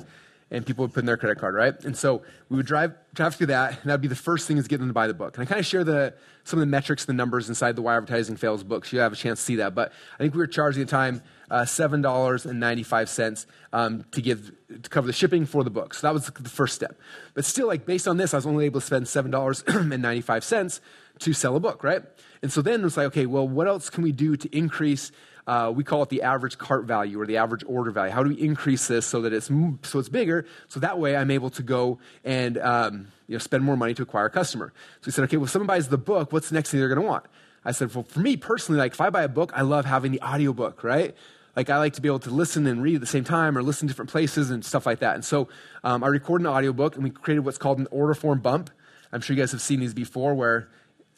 [0.51, 1.75] And people would put in their credit card, right?
[1.85, 4.57] And so we would drive, drive through that, and that would be the first thing
[4.57, 5.37] is get them to buy the book.
[5.37, 7.97] And I kind of share the, some of the metrics, the numbers inside the Why
[7.97, 9.75] Advertising Fails book, so you have a chance to see that.
[9.75, 15.07] But I think we were charging the time uh, $7.95 um, to give to cover
[15.07, 15.95] the shipping for the book.
[15.95, 16.97] So that was the first step.
[17.35, 20.81] But still, like based on this, I was only able to spend $7.95
[21.21, 22.03] to sell a book, right?
[22.43, 25.13] And so then it's like, okay, well, what else can we do to increase?
[25.47, 28.13] Uh, we call it the average cart value or the average order value.
[28.13, 30.47] How do we increase this so that it's so it's bigger?
[30.69, 34.03] So that way, I'm able to go and um, you know spend more money to
[34.03, 34.73] acquire a customer.
[35.01, 36.89] So we said, okay, well, if someone buys the book, what's the next thing they're
[36.89, 37.25] going to want?
[37.65, 40.13] I said, well, for me personally, like if I buy a book, I love having
[40.13, 41.17] the audiobook, right?
[41.57, 43.63] like I like to be able to listen and read at the same time or
[43.63, 45.15] listen to different places and stuff like that.
[45.15, 45.49] And so
[45.83, 48.71] um, I recorded an audiobook and we created what's called an order form bump.
[49.11, 50.69] I'm sure you guys have seen these before where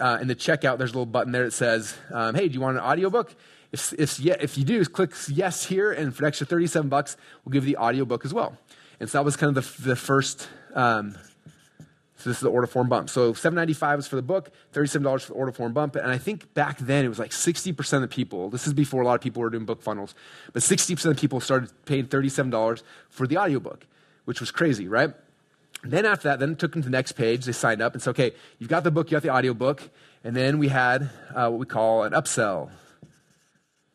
[0.00, 2.60] uh, in the checkout there's a little button there that says, um, hey, do you
[2.60, 3.34] want an audiobook?
[3.72, 7.16] If, if, yeah, if you do, click yes here and for an extra 37 bucks,
[7.44, 8.56] we'll give you the audiobook as well.
[9.00, 11.16] And so that was kind of the, the first, um,
[12.16, 13.10] So this is the order form bump.
[13.10, 15.94] So 795 is for the book, $37 for the order form bump.
[15.96, 19.02] And I think back then it was like 60% of the people, this is before
[19.02, 20.14] a lot of people were doing book funnels,
[20.52, 23.86] but 60% of people started paying $37 for the audiobook,
[24.24, 25.14] which was crazy, right?
[25.82, 27.44] Then after that, then took them to the next page.
[27.44, 29.88] They signed up and said, okay, you've got the book, you got the audio book.
[30.24, 32.70] And then we had uh, what we call an upsell.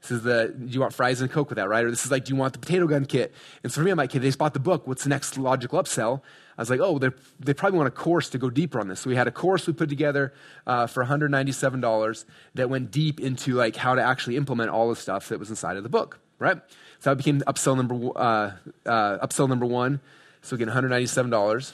[0.01, 1.83] This is the, do you want fries and Coke with that, right?
[1.85, 3.33] Or this is like, do you want the potato gun kit?
[3.63, 4.85] And so for me, I'm like, okay, they just bought the book.
[4.85, 6.21] What's the next logical upsell?
[6.57, 8.99] I was like, oh, they probably want a course to go deeper on this.
[8.99, 10.33] So we had a course we put together
[10.67, 15.29] uh, for $197 that went deep into like how to actually implement all the stuff
[15.29, 16.57] that was inside of the book, right?
[16.99, 18.51] So that became upsell number, uh,
[18.85, 20.01] uh, upsell number one.
[20.43, 21.73] So again, $197.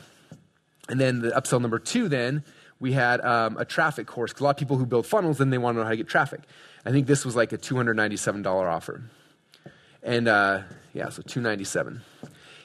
[0.87, 2.43] And then the upsell number two, then
[2.79, 4.31] we had um, a traffic course.
[4.31, 5.97] Because a lot of people who build funnels, then they want to know how to
[5.97, 6.39] get traffic.
[6.85, 9.03] I think this was like a $297 offer.
[10.01, 10.61] And uh,
[10.93, 12.01] yeah, so 297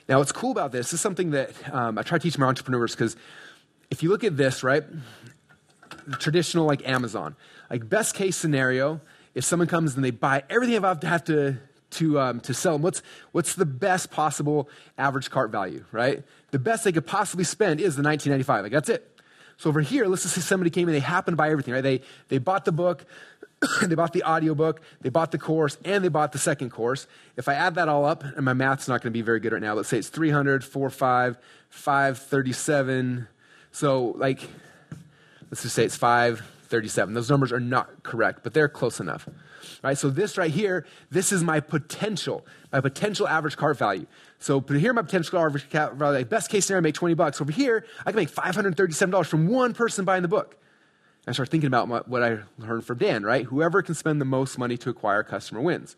[0.09, 2.47] now, what's cool about this, this is something that um, I try to teach my
[2.47, 3.17] entrepreneurs because
[3.91, 4.85] if you look at this, right,
[6.19, 7.37] traditional like Amazon,
[7.71, 9.01] like best case scenario,
[9.35, 11.57] if someone comes and they buy everything I have to
[12.19, 14.69] um, to sell them, what's what's the best possible
[14.99, 16.23] average cart value, right?
[16.51, 18.65] The best they could possibly spend is the 1995.
[18.65, 19.11] Like that's it.
[19.57, 21.83] So over here, let's just say somebody came and they happened to buy everything, right?
[21.83, 23.05] They they bought the book,
[23.83, 27.07] they bought the audiobook, they bought the course, and they bought the second course.
[27.37, 29.53] If I add that all up, and my math's not going to be very good
[29.53, 31.39] right now, let's say it's 300, 4, 5,
[31.71, 33.29] 537.
[33.73, 34.41] So, like,
[35.51, 37.15] let's just say it's 537.
[37.15, 39.29] Those numbers are not correct, but they're close enough.
[39.83, 39.97] Right?
[39.97, 44.07] So, this right here, this is my potential, my potential average cart value.
[44.39, 47.41] So, here, my potential average cart value, best case scenario, I make 20 bucks.
[47.41, 50.57] Over here, I can make $537 from one person buying the book.
[51.27, 53.47] I start thinking about what I learned from Dan, right?
[53.47, 55.97] Whoever can spend the most money to acquire a customer wins.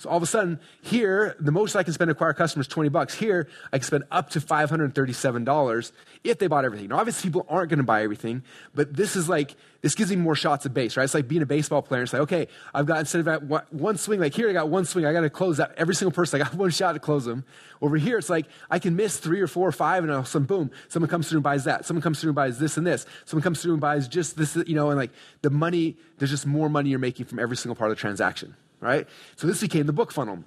[0.00, 2.72] So all of a sudden, here, the most I can spend to acquire customers is
[2.72, 3.14] 20 bucks.
[3.14, 5.92] Here, I can spend up to $537
[6.22, 6.88] if they bought everything.
[6.90, 8.44] Now, obviously, people aren't going to buy everything,
[8.76, 11.02] but this is like, this gives me more shots of base, right?
[11.02, 12.04] It's like being a baseball player.
[12.04, 15.04] It's like, okay, I've got, instead of one swing, like here, I got one swing,
[15.04, 16.40] I got to close out every single person.
[16.40, 17.44] I got one shot to close them.
[17.82, 20.46] Over here, it's like, I can miss three or four or five, and all of
[20.46, 21.86] boom, someone comes through and buys that.
[21.86, 23.04] Someone comes through and buys this and this.
[23.24, 25.10] Someone comes through and buys just this, you know, and like
[25.42, 28.54] the money, there's just more money you're making from every single part of the transaction,
[28.80, 29.06] right?
[29.36, 30.44] So this became the book funnel.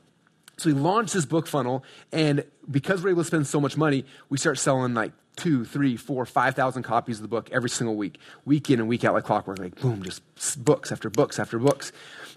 [0.57, 4.05] So we launched this book funnel, and because we're able to spend so much money,
[4.29, 7.95] we start selling like two, three, four, five thousand copies of the book every single
[7.95, 9.59] week, week in and week out, like clockwork.
[9.59, 10.21] Like boom, just
[10.63, 11.91] books after books after books.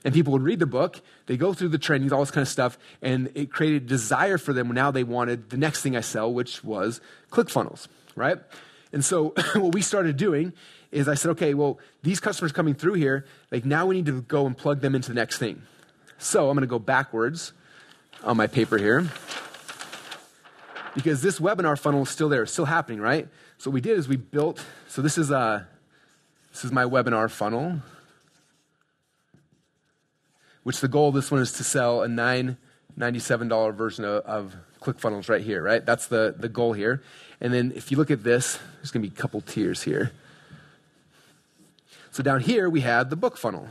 [0.05, 2.49] And people would read the book, they go through the trainings, all this kind of
[2.49, 4.71] stuff, and it created desire for them.
[4.71, 8.39] Now they wanted the next thing I sell, which was ClickFunnels, right?
[8.93, 10.53] And so what we started doing
[10.93, 14.23] is I said, okay, well, these customers coming through here, like now we need to
[14.23, 15.63] go and plug them into the next thing.
[16.19, 17.53] So I'm going to go backwards
[18.23, 19.09] on my paper here.
[20.95, 23.29] Because this webinar funnel is still there, still happening, right?
[23.59, 25.65] So what we did is we built, so this is, uh,
[26.53, 27.81] this is my webinar funnel,
[30.63, 35.29] which the goal of this one is to sell a $997 version of, of ClickFunnels
[35.29, 35.85] right here, right?
[35.85, 37.03] That's the, the goal here.
[37.41, 40.13] And then if you look at this, there's going to be a couple tiers here.
[42.11, 43.71] So down here, we had the book funnel.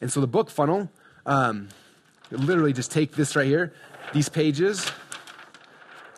[0.00, 0.90] And so the book funnel,
[1.30, 1.68] um,
[2.32, 3.72] literally just take this right here,
[4.12, 4.90] these pages,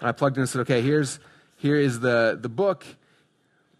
[0.00, 1.20] I plugged in and said, okay, here's
[1.58, 2.84] here is the, the book.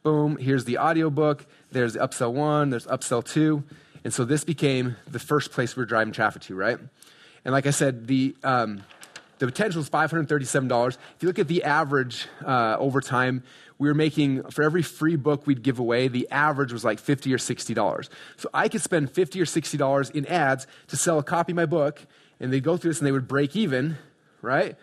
[0.03, 1.47] Boom, here's the audio book.
[1.70, 3.64] There's upsell one, there's upsell two.
[4.05, 6.78] And so this became the first place we are driving traffic to, right?
[7.45, 8.83] And like I said, the, um,
[9.43, 10.88] the potential is $537.
[10.88, 13.43] If you look at the average uh, over time,
[13.76, 17.34] we were making, for every free book we'd give away, the average was like 50
[17.34, 18.09] or $60.
[18.36, 21.66] So I could spend 50 or $60 in ads to sell a copy of my
[21.66, 22.07] book
[22.38, 23.99] and they'd go through this and they would break even,
[24.43, 24.76] right?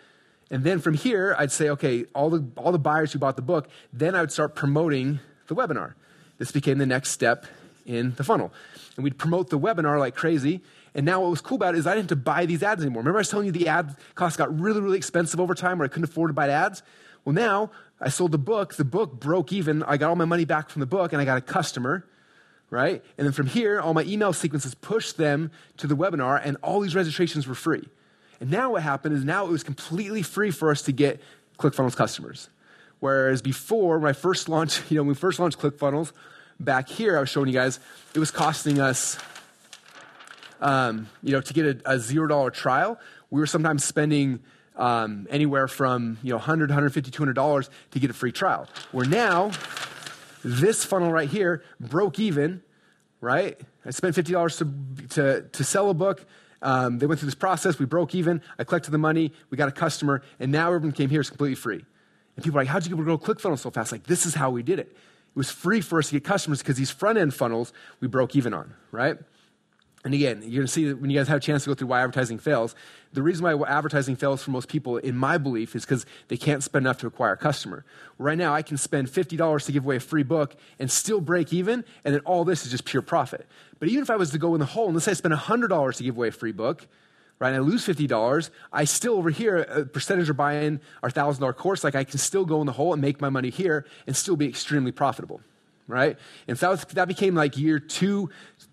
[0.50, 3.42] And then from here, I'd say, okay, all the, all the buyers who bought the
[3.42, 5.94] book, then I would start promoting the webinar.
[6.36, 7.46] This became the next step
[7.86, 8.52] in the funnel.
[8.96, 10.60] And we'd promote the webinar like crazy.
[10.94, 12.82] And now what was cool about it is I didn't have to buy these ads
[12.82, 13.02] anymore.
[13.02, 15.84] Remember I was telling you the ad costs got really, really expensive over time where
[15.84, 16.82] I couldn't afford to buy ads?
[17.24, 17.70] Well, now
[18.00, 18.74] I sold the book.
[18.74, 19.82] The book broke even.
[19.84, 22.04] I got all my money back from the book and I got a customer
[22.70, 23.02] right?
[23.18, 26.80] And then from here, all my email sequences pushed them to the webinar, and all
[26.80, 27.86] these registrations were free.
[28.40, 31.20] And now what happened is now it was completely free for us to get
[31.58, 32.48] ClickFunnels customers.
[33.00, 36.12] Whereas before, when I first launched, you know, when we first launched ClickFunnels,
[36.58, 37.80] back here, I was showing you guys,
[38.14, 39.18] it was costing us,
[40.60, 42.98] um, you know, to get a, a zero dollar trial,
[43.30, 44.40] we were sometimes spending
[44.76, 49.06] um, anywhere from you know 100 150 200 dollars to get a free trial where
[49.06, 49.50] now
[50.44, 52.62] this funnel right here broke even,
[53.20, 53.60] right?
[53.84, 56.24] I spent $50 to, to, to sell a book.
[56.62, 57.78] Um, they went through this process.
[57.78, 58.42] We broke even.
[58.58, 59.32] I collected the money.
[59.50, 60.22] We got a customer.
[60.38, 61.84] And now everyone came here is completely free.
[62.36, 63.92] And people are like, how'd you grow ClickFunnels so fast?
[63.92, 64.88] Like, this is how we did it.
[64.88, 68.34] It was free for us to get customers because these front end funnels we broke
[68.34, 69.16] even on, right?
[70.02, 71.88] And again, you're going to see when you guys have a chance to go through
[71.88, 72.74] why advertising fails.
[73.12, 76.62] The reason why advertising fails for most people, in my belief, is because they can't
[76.62, 77.84] spend enough to acquire a customer.
[78.16, 81.52] Right now, I can spend $50 to give away a free book and still break
[81.52, 83.46] even, and then all this is just pure profit.
[83.78, 85.34] But even if I was to go in the hole, and let's say I spend
[85.34, 86.86] $100 to give away a free book,
[87.38, 91.54] right, and I lose $50, I still over here, a percentage of buying our $1,000
[91.56, 94.16] course, like I can still go in the hole and make my money here and
[94.16, 95.42] still be extremely profitable
[95.90, 96.18] right?
[96.48, 98.30] And so that, was, that became like year two,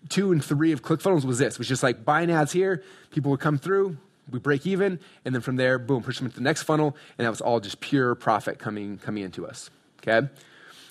[0.09, 3.39] two and three of ClickFunnels was this, was just like buying ads here, people would
[3.39, 3.97] come through,
[4.29, 7.25] we break even, and then from there, boom, push them into the next funnel, and
[7.25, 9.69] that was all just pure profit coming coming into us.
[10.01, 10.27] Okay?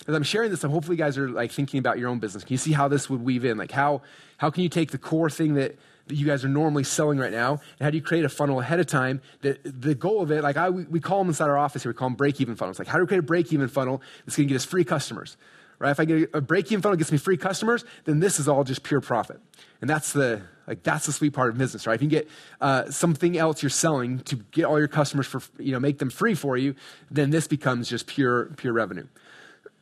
[0.07, 2.43] As I'm sharing this, I'm hopefully you guys are like thinking about your own business.
[2.43, 3.57] Can you see how this would weave in?
[3.57, 4.01] Like how
[4.37, 5.75] how can you take the core thing that
[6.07, 8.61] that you guys are normally selling right now, and how do you create a funnel
[8.61, 9.21] ahead of time?
[9.41, 11.91] That the goal of it, like I, we, we call them inside our office here,
[11.91, 12.79] we call them break-even funnels.
[12.79, 15.35] Like how do we create a break-even funnel that's going to get us free customers?
[15.79, 15.91] Right?
[15.91, 18.83] If I get a break-even funnel gets me free customers, then this is all just
[18.83, 19.39] pure profit.
[19.81, 21.95] And that's the like that's the sweet part of business, right?
[21.95, 22.27] If you get
[22.59, 26.09] uh, something else you're selling to get all your customers for you know make them
[26.09, 26.75] free for you,
[27.09, 29.07] then this becomes just pure pure revenue.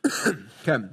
[0.66, 0.86] okay.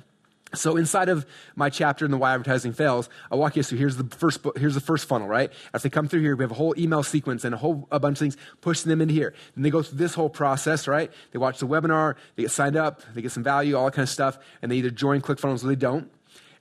[0.55, 1.25] So inside of
[1.55, 4.75] my chapter in the why advertising fails, I walk you through here's the first here's
[4.75, 5.51] the first funnel, right?
[5.73, 7.99] As they come through here, we have a whole email sequence and a whole a
[7.99, 9.33] bunch of things pushing them into here.
[9.55, 11.11] Then they go through this whole process, right?
[11.31, 14.03] They watch the webinar, they get signed up, they get some value, all that kind
[14.03, 16.11] of stuff, and they either join ClickFunnels or they don't.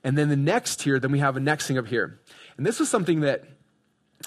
[0.02, 2.18] And then the next tier, then we have a next thing up here.
[2.56, 3.44] And this was something that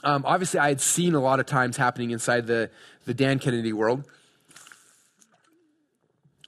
[0.04, 2.70] um, obviously I had seen a lot of times happening inside the,
[3.06, 4.04] the Dan Kennedy world.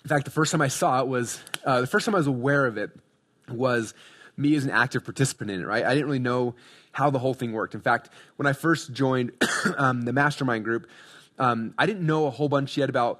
[0.04, 2.28] In fact, the first time I saw it was, uh, the first time I was
[2.28, 2.92] aware of it
[3.50, 3.94] was
[4.38, 5.84] me as an active participant in it, right?
[5.84, 6.56] I didn't really know
[6.92, 7.76] how the whole thing worked.
[7.76, 9.32] In fact, when I first joined
[9.78, 10.88] um, the mastermind group,
[11.40, 13.20] um, I didn't know a whole bunch yet about.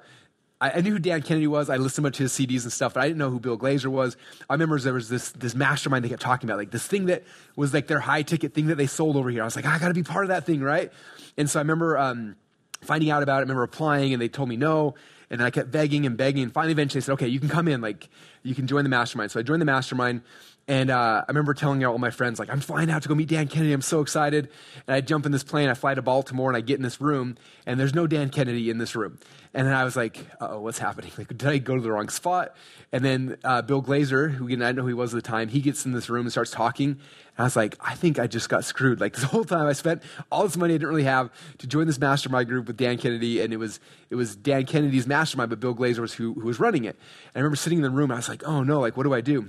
[0.60, 1.70] I, knew who Dan Kennedy was.
[1.70, 4.16] I listened to his CDs and stuff, but I didn't know who Bill Glazer was.
[4.50, 7.22] I remember there was this this mastermind they kept talking about, like this thing that
[7.54, 9.42] was like their high ticket thing that they sold over here.
[9.42, 10.92] I was like, I got to be part of that thing, right?
[11.36, 12.34] And so I remember um,
[12.80, 13.38] finding out about it.
[13.38, 14.96] I remember applying, and they told me no.
[15.30, 16.42] And I kept begging and begging.
[16.42, 17.80] And finally, eventually, they said, okay, you can come in.
[17.80, 18.08] Like,
[18.42, 19.30] you can join the mastermind.
[19.30, 20.22] So I joined the mastermind.
[20.68, 23.30] And uh, I remember telling all my friends, like, I'm flying out to go meet
[23.30, 23.72] Dan Kennedy.
[23.72, 24.50] I'm so excited.
[24.86, 25.70] And I jump in this plane.
[25.70, 27.38] I fly to Baltimore and I get in this room.
[27.64, 29.18] And there's no Dan Kennedy in this room.
[29.54, 31.10] And then I was like, oh, what's happening?
[31.18, 32.54] Like, did I go to the wrong spot?
[32.92, 35.28] And then uh, Bill Glazer, who again, I didn't know who he was at the
[35.28, 36.90] time, he gets in this room and starts talking.
[36.90, 36.98] And
[37.38, 39.00] I was like, I think I just got screwed.
[39.00, 41.86] Like, the whole time I spent all this money I didn't really have to join
[41.86, 43.40] this mastermind group with Dan Kennedy.
[43.40, 46.60] And it was, it was Dan Kennedy's mastermind, but Bill Glazer was who, who was
[46.60, 46.96] running it.
[47.34, 48.12] And I remember sitting in the room.
[48.12, 49.48] I was like, oh no, like, what do I do?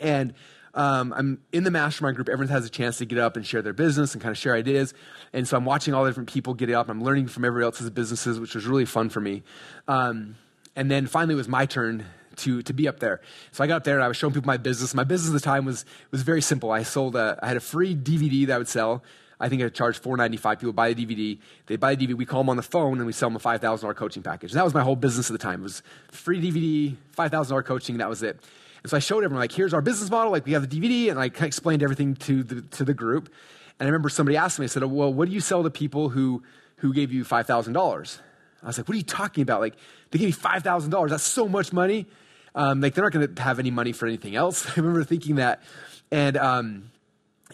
[0.00, 0.34] And
[0.74, 2.28] um, I'm in the mastermind group.
[2.28, 4.54] Everyone has a chance to get up and share their business and kind of share
[4.54, 4.94] ideas.
[5.32, 6.88] And so I'm watching all the different people get up.
[6.88, 9.42] I'm learning from everybody else's businesses, which was really fun for me.
[9.88, 10.36] Um,
[10.76, 12.04] and then finally, it was my turn
[12.36, 13.20] to, to be up there.
[13.52, 14.94] So I got up there and I was showing people my business.
[14.94, 16.70] My business at the time was, was very simple.
[16.70, 19.02] I sold a, I had a free DVD that I would sell.
[19.40, 20.58] I think I charged four ninety five.
[20.58, 21.38] People buy the DVD.
[21.66, 22.16] They buy the DVD.
[22.16, 24.22] We call them on the phone and we sell them a five thousand dollar coaching
[24.22, 24.50] package.
[24.50, 25.60] And that was my whole business at the time.
[25.60, 27.98] It was free DVD, five thousand dollar coaching.
[27.98, 28.40] That was it.
[28.82, 30.30] And so I showed everyone, like, here's our business model.
[30.32, 33.32] Like, we have the DVD, and I explained everything to the, to the group.
[33.78, 36.08] And I remember somebody asked me, I said, well, what do you sell to people
[36.10, 36.42] who,
[36.76, 38.18] who gave you $5,000?
[38.62, 39.60] I was like, what are you talking about?
[39.60, 39.74] Like,
[40.10, 41.10] they gave me $5,000.
[41.10, 42.06] That's so much money.
[42.54, 44.66] Um, like, they're not going to have any money for anything else.
[44.76, 45.62] I remember thinking that.
[46.10, 46.90] And, um,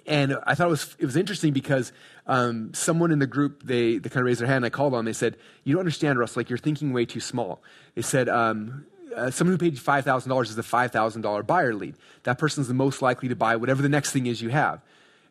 [0.06, 1.92] and I thought it was, it was interesting because
[2.26, 4.64] um, someone in the group, they, they kind of raised their hand.
[4.64, 5.04] I called on them.
[5.06, 6.36] They said, you don't understand, Russ.
[6.36, 7.62] Like, you're thinking way too small.
[7.94, 11.94] They said, um, uh, someone who paid you $5,000 is a $5,000 buyer lead.
[12.24, 14.80] That person is the most likely to buy whatever the next thing is you have.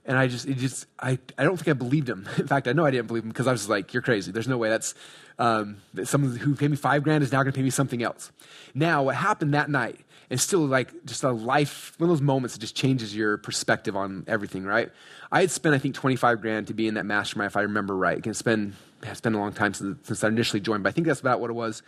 [0.06, 2.28] And I just, it just, I, I don't think I believed him.
[2.38, 4.32] In fact, I know I didn't believe him because I was like, you're crazy.
[4.32, 4.96] There's no way that's,
[5.40, 8.32] um, someone who paid me five grand is now going to pay me something else.
[8.74, 12.56] Now, what happened that night, and still like just a life, one of those moments
[12.56, 14.92] that just changes your perspective on everything, right?
[15.32, 17.96] I had spent, I think, 25 grand to be in that mastermind, if I remember
[17.96, 18.26] right.
[18.26, 21.08] It's been, it's been a long time since, since I initially joined, but I think
[21.08, 21.84] that's about what it was.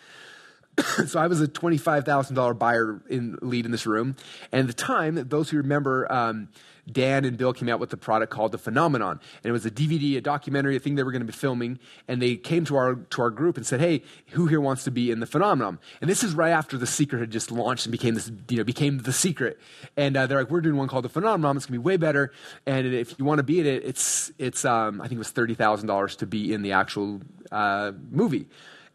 [1.08, 4.16] so I was a $25,000 buyer in lead in this room.
[4.52, 6.50] And at the time, those who remember, um,
[6.92, 9.20] Dan and Bill came out with a product called The Phenomenon.
[9.44, 11.80] And it was a DVD, a documentary, a thing they were going to be filming.
[12.08, 14.92] And they came to our, to our group and said, hey, who here wants to
[14.92, 15.80] be in The Phenomenon?
[16.02, 18.64] And this is right after The Secret had just launched and became this, you know,
[18.64, 19.60] became The Secret.
[19.98, 21.58] And uh, they're like, we're doing one called The Phenomenon.
[21.58, 22.32] It's going to be way better.
[22.66, 25.32] And if you want to be in it, it's, it's um, I think it was
[25.32, 27.22] $30,000 to be in the actual
[27.52, 28.48] uh, movie.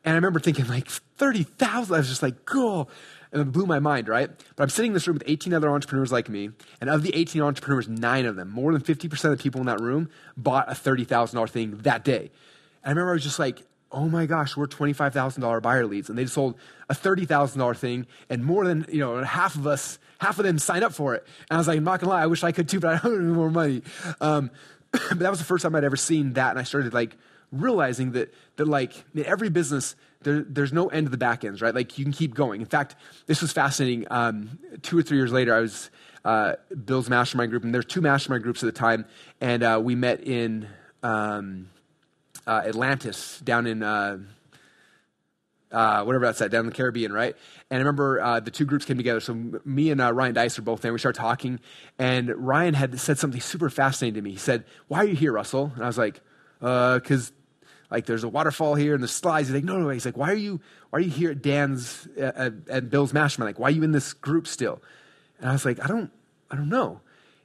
[0.05, 1.95] And I remember thinking, like, 30,000.
[1.95, 2.89] I was just like, cool.
[3.33, 4.31] And it blew my mind, right?
[4.57, 6.51] But I'm sitting in this room with 18 other entrepreneurs like me.
[6.81, 9.67] And of the 18 entrepreneurs, nine of them, more than 50% of the people in
[9.67, 12.31] that room, bought a $30,000 thing that day.
[12.83, 16.09] And I remember I was just like, oh my gosh, we're $25,000 buyer leads.
[16.09, 16.57] And they sold
[16.89, 20.85] a $30,000 thing and more than, you know, half of us, half of them signed
[20.85, 21.27] up for it.
[21.51, 22.93] And I was like, I'm not gonna lie, I wish I could too, but I
[22.99, 23.83] don't have any more money.
[24.21, 24.51] Um,
[24.93, 26.51] but that was the first time I'd ever seen that.
[26.51, 27.17] And I started like
[27.53, 31.63] realizing that, that like in every business, there, there's no end to the back ends,
[31.63, 31.75] right?
[31.75, 32.61] Like you can keep going.
[32.61, 32.97] In fact,
[33.27, 34.07] this was fascinating.
[34.11, 35.91] Um, two or three years later, I was
[36.25, 39.07] uh, Bill's mastermind group, and there's two mastermind groups at the time,
[39.41, 40.69] and uh, we met in
[41.03, 41.69] um,
[42.47, 44.19] uh, Atlantis down in uh,
[45.73, 47.37] uh, whatever that's at, down in the Caribbean, right?
[47.71, 49.21] And I remember uh, the two groups came together.
[49.21, 49.35] So
[49.65, 50.93] me and uh, Ryan Deiss are both there.
[50.93, 51.61] We started talking,
[51.99, 54.33] and Ryan had said something super fascinating to me.
[54.33, 56.21] He said, "Why are you here, Russell?" And I was like,
[56.61, 57.33] "Because."
[57.91, 59.49] Like there's a waterfall here and the slides.
[59.49, 59.89] He's like, no, no, no.
[59.91, 60.61] He's like, why are you,
[60.91, 63.49] why are you here at Dan's, at, at Bill's mastermind?
[63.49, 64.81] Like, why are you in this group still?
[65.41, 66.11] And I was like, I don't,
[66.51, 67.01] I don't know.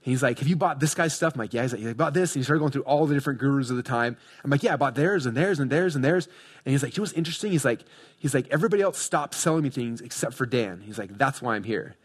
[0.06, 1.34] He's like, Have you bought this guy's stuff?
[1.34, 1.64] I'm like, Yeah.
[1.64, 2.36] He's like, You bought this?
[2.36, 4.18] And he started going through all the different gurus of the time.
[4.44, 6.28] I'm like, Yeah, I bought theirs and theirs and theirs and theirs.
[6.64, 7.52] And he's like, You know what's interesting?
[7.52, 7.84] He's like,
[8.20, 10.82] he's like, everybody else stopped selling me things except for Dan.
[10.86, 11.96] He's like, That's why I'm here.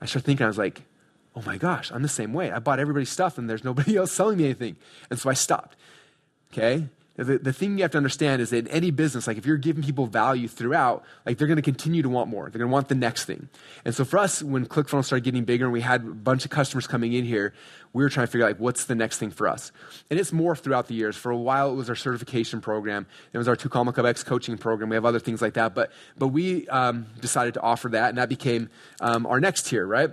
[0.00, 0.82] I started thinking, I was like,
[1.34, 2.52] Oh my gosh, I'm the same way.
[2.52, 4.76] I bought everybody's stuff and there's nobody else selling me anything.
[5.10, 5.74] And so I stopped.
[6.52, 6.86] Okay?
[7.18, 9.56] The, the thing you have to understand is that in any business, like if you're
[9.56, 12.44] giving people value throughout, like they're going to continue to want more.
[12.44, 13.48] They're going to want the next thing.
[13.84, 16.52] And so for us, when ClickFunnels started getting bigger and we had a bunch of
[16.52, 17.54] customers coming in here,
[17.92, 19.72] we were trying to figure out like what's the next thing for us.
[20.10, 21.16] And it's morphed throughout the years.
[21.16, 23.04] For a while, it was our certification program.
[23.32, 24.88] It was our Two Club X coaching program.
[24.88, 25.74] We have other things like that.
[25.74, 29.84] But, but we um, decided to offer that, and that became um, our next tier,
[29.84, 30.10] right?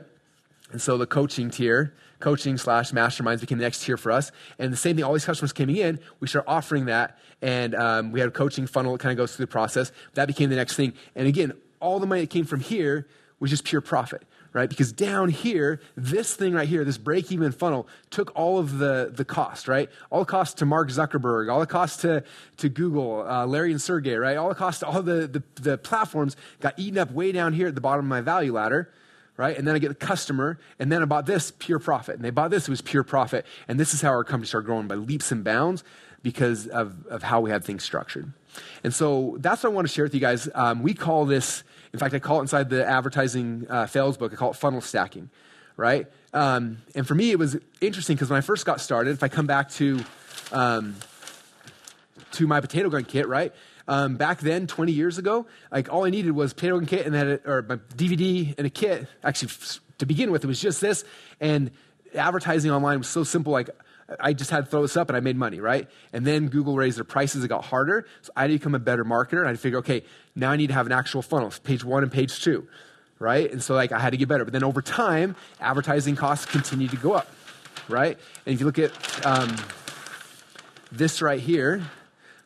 [0.72, 4.32] And so the coaching tier coaching slash masterminds became the next tier for us.
[4.60, 7.18] And the same thing, all these customers coming in, we started offering that.
[7.42, 9.92] And um, we had a coaching funnel that kind of goes through the process.
[10.14, 10.94] That became the next thing.
[11.16, 13.08] And again, all the money that came from here
[13.40, 14.70] was just pure profit, right?
[14.70, 19.12] Because down here, this thing right here, this break even funnel, took all of the,
[19.14, 19.90] the cost, right?
[20.10, 22.24] All the cost to Mark Zuckerberg, all the cost to,
[22.58, 24.38] to Google, uh, Larry and Sergey, right?
[24.38, 27.68] All the cost to all the, the, the platforms got eaten up way down here
[27.68, 28.90] at the bottom of my value ladder
[29.38, 29.58] right?
[29.58, 32.16] And then I get the customer, and then I bought this, pure profit.
[32.16, 33.46] And they bought this, it was pure profit.
[33.68, 35.84] And this is how our company started growing by leaps and bounds
[36.24, 38.32] because of, of how we had things structured.
[38.84, 40.50] And so that's what I want to share with you guys.
[40.56, 41.64] Um, we call this,
[41.94, 44.82] in fact, I call it inside the advertising uh, fails book, I call it funnel
[44.82, 45.30] stacking,
[45.78, 46.08] right?
[46.34, 49.28] Um, and for me, it was interesting because when I first got started, if I
[49.28, 50.00] come back to,
[50.52, 50.96] um,
[52.34, 53.54] to my potato gun kit, right?
[53.88, 57.14] Um, back then, 20 years ago, like all I needed was potato and kit and
[57.14, 59.08] then or my DVD and a kit.
[59.24, 59.52] Actually,
[60.00, 61.04] to begin with, it was just this.
[61.40, 61.72] And
[62.16, 63.54] advertising online was so simple.
[63.54, 63.70] Like
[64.20, 65.88] I just had to throw this up and I made money, right?
[66.14, 67.44] And then Google raised their prices.
[67.44, 68.08] It got harder.
[68.22, 69.40] So I had to become a better marketer.
[69.40, 70.04] And I figure, okay,
[70.36, 72.68] now I need to have an actual funnel, page one and page two,
[73.20, 73.52] right?
[73.52, 74.46] And so like I had to get better.
[74.46, 77.28] But then over time, advertising costs continued to go up,
[77.88, 78.18] right?
[78.46, 79.56] And if you look at um,
[80.92, 81.84] this right here,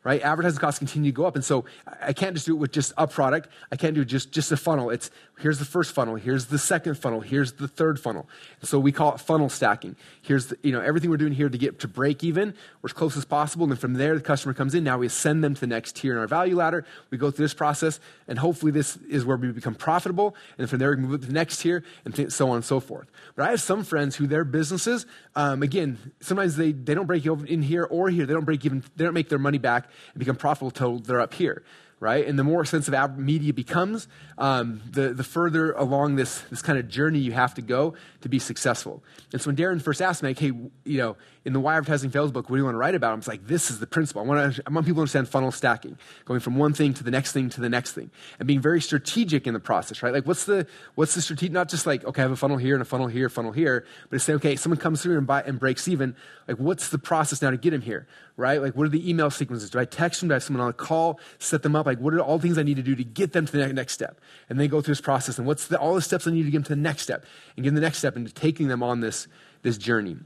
[0.03, 0.21] right?
[0.21, 1.35] Advertising costs continue to go up.
[1.35, 1.65] And so
[2.01, 3.49] I can't just do it with just a product.
[3.71, 4.89] I can't do just, just a funnel.
[4.89, 8.27] It's here's the first funnel, here's the second funnel, here's the third funnel.
[8.61, 9.95] So we call it funnel stacking.
[10.21, 12.93] Here's the, you know, everything we're doing here to get to break even We're as
[12.93, 13.63] close as possible.
[13.63, 14.83] And then from there, the customer comes in.
[14.83, 16.85] Now we send them to the next tier in our value ladder.
[17.09, 20.35] We go through this process and hopefully this is where we become profitable.
[20.57, 23.07] And from there, we move to the next tier and so on and so forth.
[23.35, 27.25] But I have some friends who their businesses, um, again, sometimes they, they don't break
[27.25, 28.25] even in here or here.
[28.25, 31.21] They don't break even, they don't make their money back and become profitable until they're
[31.21, 31.63] up here
[31.99, 32.25] right?
[32.25, 36.87] And the more expensive media becomes, um, the, the further along this, this kind of
[36.87, 39.03] journey you have to go to be successful.
[39.33, 40.53] And so when Darren first asked me, like, hey,
[40.85, 43.13] you know, in the Why Advertising Fails book, what do you want to write about?
[43.13, 44.21] I'm like, this is the principle.
[44.21, 47.03] I want, to, I want people to understand funnel stacking, going from one thing to
[47.03, 50.13] the next thing to the next thing, and being very strategic in the process, right?
[50.13, 52.75] Like, what's the, what's the strategic, not just like, okay, I have a funnel here
[52.75, 55.41] and a funnel here, funnel here, but to say, okay, someone comes through and, buy,
[55.43, 56.15] and breaks even,
[56.47, 58.07] like, what's the process now to get him here,
[58.39, 58.61] right?
[58.61, 59.69] Like, what are the email sequences?
[59.69, 60.29] Do I text them?
[60.29, 61.85] Do I have someone on a call, set them up?
[61.85, 63.73] Like, what are all the things I need to do to get them to the
[63.73, 64.19] next step?
[64.49, 66.51] And they go through this process, and what's the, all the steps I need to
[66.51, 67.25] get them to the next step,
[67.55, 69.27] and get them the next step, and taking them on this,
[69.61, 70.17] this journey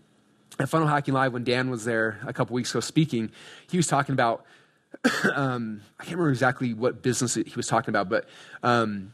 [0.60, 3.32] at Funnel Hacking Live, when Dan was there a couple weeks ago speaking,
[3.70, 4.46] he was talking about,
[5.34, 8.28] um, I can't remember exactly what business he was talking about, but
[8.62, 9.14] um,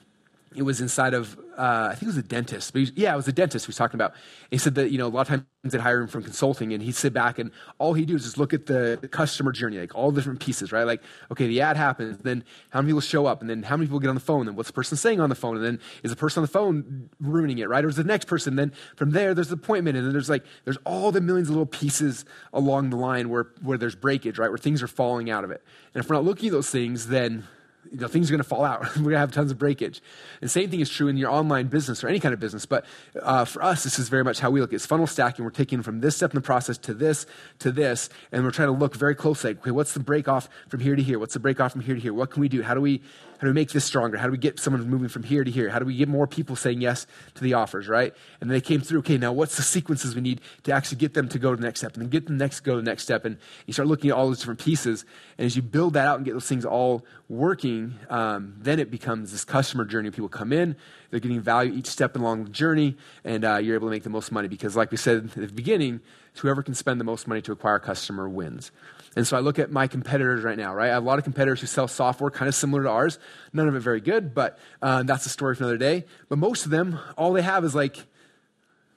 [0.56, 3.28] it was inside of uh, I think it was a dentist, was, yeah, it was
[3.28, 4.14] a dentist he was talking about.
[4.50, 6.82] he said that you know a lot of times they hire him from consulting, and
[6.82, 9.94] he'd sit back and all he'd do is just look at the customer journey, like
[9.94, 10.86] all the different pieces, right?
[10.86, 13.88] Like okay, the ad happens, then how many people show up, and then how many
[13.88, 15.80] people get on the phone, and what's the person saying on the phone, and then
[16.02, 17.84] is the person on the phone ruining it, right?
[17.84, 18.56] Or is the next person?
[18.56, 21.56] Then from there, there's the appointment, and then there's like there's all the millions of
[21.56, 22.24] little pieces
[22.54, 24.50] along the line where where there's breakage, right?
[24.50, 25.62] Where things are falling out of it,
[25.94, 27.44] and if we're not looking at those things, then
[27.92, 28.82] you know, things are going to fall out.
[28.98, 30.02] We're going to have tons of breakage.
[30.42, 32.66] And same thing is true in your online business or any kind of business.
[32.66, 32.86] But
[33.22, 34.74] uh, for us, this is very much how we look.
[34.74, 35.44] It's funnel stacking.
[35.46, 37.26] We're taking from this step in the process to this
[37.60, 39.52] to this, and we're trying to look very closely.
[39.52, 41.20] Okay, what's the break off from here to here?
[41.20, 42.14] What's the break off from here to here?
[42.14, 42.62] What can we do?
[42.62, 43.02] How do we
[43.40, 44.18] how do we make this stronger?
[44.18, 45.70] How do we get someone moving from here to here?
[45.70, 48.14] How do we get more people saying yes to the offers, right?
[48.42, 51.30] And they came through, okay, now what's the sequences we need to actually get them
[51.30, 53.04] to go to the next step and then get the next go to the next
[53.04, 53.24] step?
[53.24, 55.06] And you start looking at all those different pieces.
[55.38, 58.92] And as you build that out and get those things all working, um, then it
[58.92, 60.12] becomes this customer journey.
[60.12, 60.76] People come in,
[61.10, 64.10] they're getting value each step along the journey, and uh, you're able to make the
[64.10, 66.02] most money because, like we said at the beginning,
[66.40, 68.72] whoever can spend the most money to acquire a customer wins.
[69.16, 70.90] And so I look at my competitors right now, right?
[70.90, 73.20] I have a lot of competitors who sell software kind of similar to ours.
[73.54, 76.06] None of it very good, but uh, that's a story for another day.
[76.30, 77.98] But most of them, all they have is like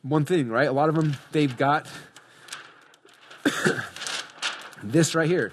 [0.03, 0.69] one thing, right?
[0.69, 1.87] A lot of them, they've got
[4.83, 5.53] this right here.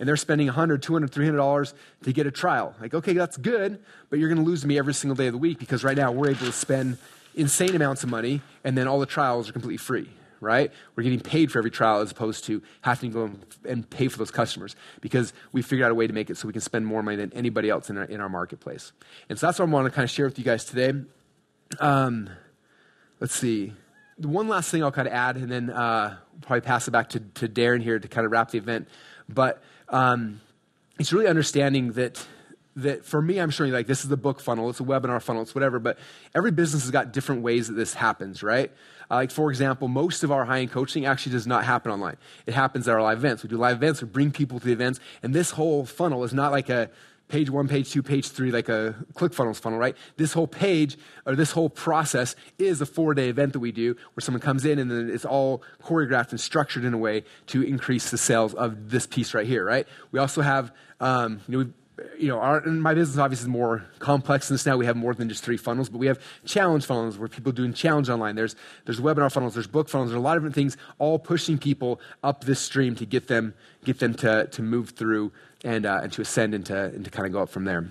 [0.00, 2.74] And they're spending $100, $200, $300 to get a trial.
[2.80, 5.38] Like, okay, that's good, but you're going to lose me every single day of the
[5.38, 6.98] week because right now we're able to spend
[7.34, 10.08] insane amounts of money and then all the trials are completely free
[10.40, 10.72] right?
[10.94, 13.30] We're getting paid for every trial as opposed to having to go
[13.68, 16.46] and pay for those customers because we figured out a way to make it so
[16.46, 18.92] we can spend more money than anybody else in our, in our marketplace.
[19.28, 20.92] And so that's what I want to kind of share with you guys today.
[21.80, 22.30] Um,
[23.20, 23.72] let's see.
[24.18, 27.20] One last thing I'll kind of add, and then uh, probably pass it back to,
[27.20, 28.88] to Darren here to kind of wrap the event.
[29.28, 30.40] But um,
[30.98, 32.26] it's really understanding that
[32.78, 35.42] that for me, I'm showing like this is the book funnel, it's a webinar funnel,
[35.42, 35.98] it's whatever, but
[36.34, 38.70] every business has got different ways that this happens, right?
[39.10, 42.16] Uh, like, for example, most of our high end coaching actually does not happen online.
[42.46, 43.42] It happens at our live events.
[43.42, 46.34] We do live events, we bring people to the events, and this whole funnel is
[46.34, 46.90] not like a
[47.28, 49.96] page one, page two, page three, like a ClickFunnels funnel, right?
[50.16, 50.96] This whole page
[51.26, 54.64] or this whole process is a four day event that we do where someone comes
[54.64, 58.54] in and then it's all choreographed and structured in a way to increase the sales
[58.54, 59.86] of this piece right here, right?
[60.10, 61.70] We also have, um, you know,
[62.18, 64.76] you know, our, my business obviously is more complex than this now.
[64.76, 67.72] We have more than just three funnels, but we have challenge funnels where people doing
[67.72, 68.36] challenge online.
[68.36, 71.58] There's, there's webinar funnels, there's book funnels, there's a lot of different things all pushing
[71.58, 75.32] people up this stream to get them, get them to, to move through
[75.64, 77.88] and, uh, and to ascend and to, and to kind of go up from there.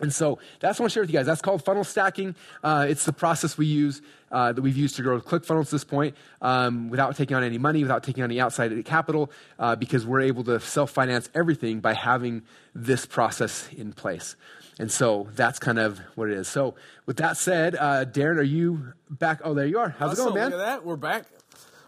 [0.00, 1.26] And so that's what I want to share with you guys.
[1.26, 2.34] That's called funnel stacking.
[2.62, 5.84] Uh, it's the process we use uh, that we've used to grow ClickFunnels to this
[5.84, 10.06] point um, without taking on any money, without taking on any outside capital, uh, because
[10.06, 12.42] we're able to self finance everything by having
[12.74, 14.36] this process in place.
[14.78, 16.46] And so that's kind of what it is.
[16.46, 16.76] So,
[17.06, 19.40] with that said, uh, Darren, are you back?
[19.42, 19.88] Oh, there you are.
[19.98, 20.50] How's Russell, it going, man?
[20.52, 20.84] Look at that.
[20.84, 21.24] We're back.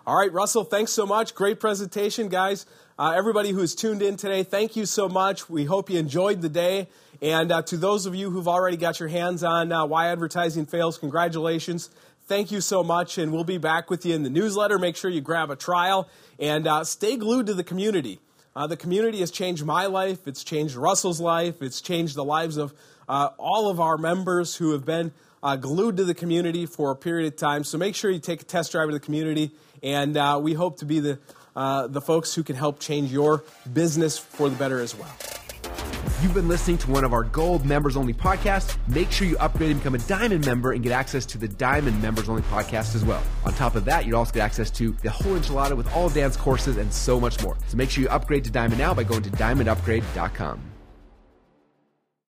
[0.07, 1.35] All right, Russell, thanks so much.
[1.35, 2.67] Great presentation, guys.
[2.99, 5.49] Uh, everybody who's tuned in today, thank you so much.
[5.49, 6.89] We hope you enjoyed the day.
[7.23, 10.65] And uh, to those of you who've already got your hands on uh, Why Advertising
[10.67, 11.91] Fails, congratulations.
[12.27, 14.79] Thank you so much, and we'll be back with you in the newsletter.
[14.79, 16.09] Make sure you grab a trial
[16.39, 18.21] and uh, stay glued to the community.
[18.57, 22.57] Uh, the community has changed my life, it's changed Russell's life, it's changed the lives
[22.57, 22.73] of
[23.09, 25.13] uh, all of our members who have been
[25.43, 27.65] uh, glued to the community for a period of time.
[27.65, 29.51] So make sure you take a test drive of the community,
[29.83, 31.19] and we hope to be the,
[31.55, 35.15] the folks who can help change your business for the better as well.
[36.21, 38.77] You've been listening to one of our gold members only podcasts.
[38.87, 42.03] Make sure you upgrade and become a diamond member and get access to the diamond
[42.03, 43.23] members only podcast as well.
[43.47, 46.37] On top of that, you'd also get access to the whole enchilada with all Dan's
[46.37, 47.57] courses and so much more.
[47.69, 50.61] So make sure you upgrade to diamond now by going to diamondupgrade.com.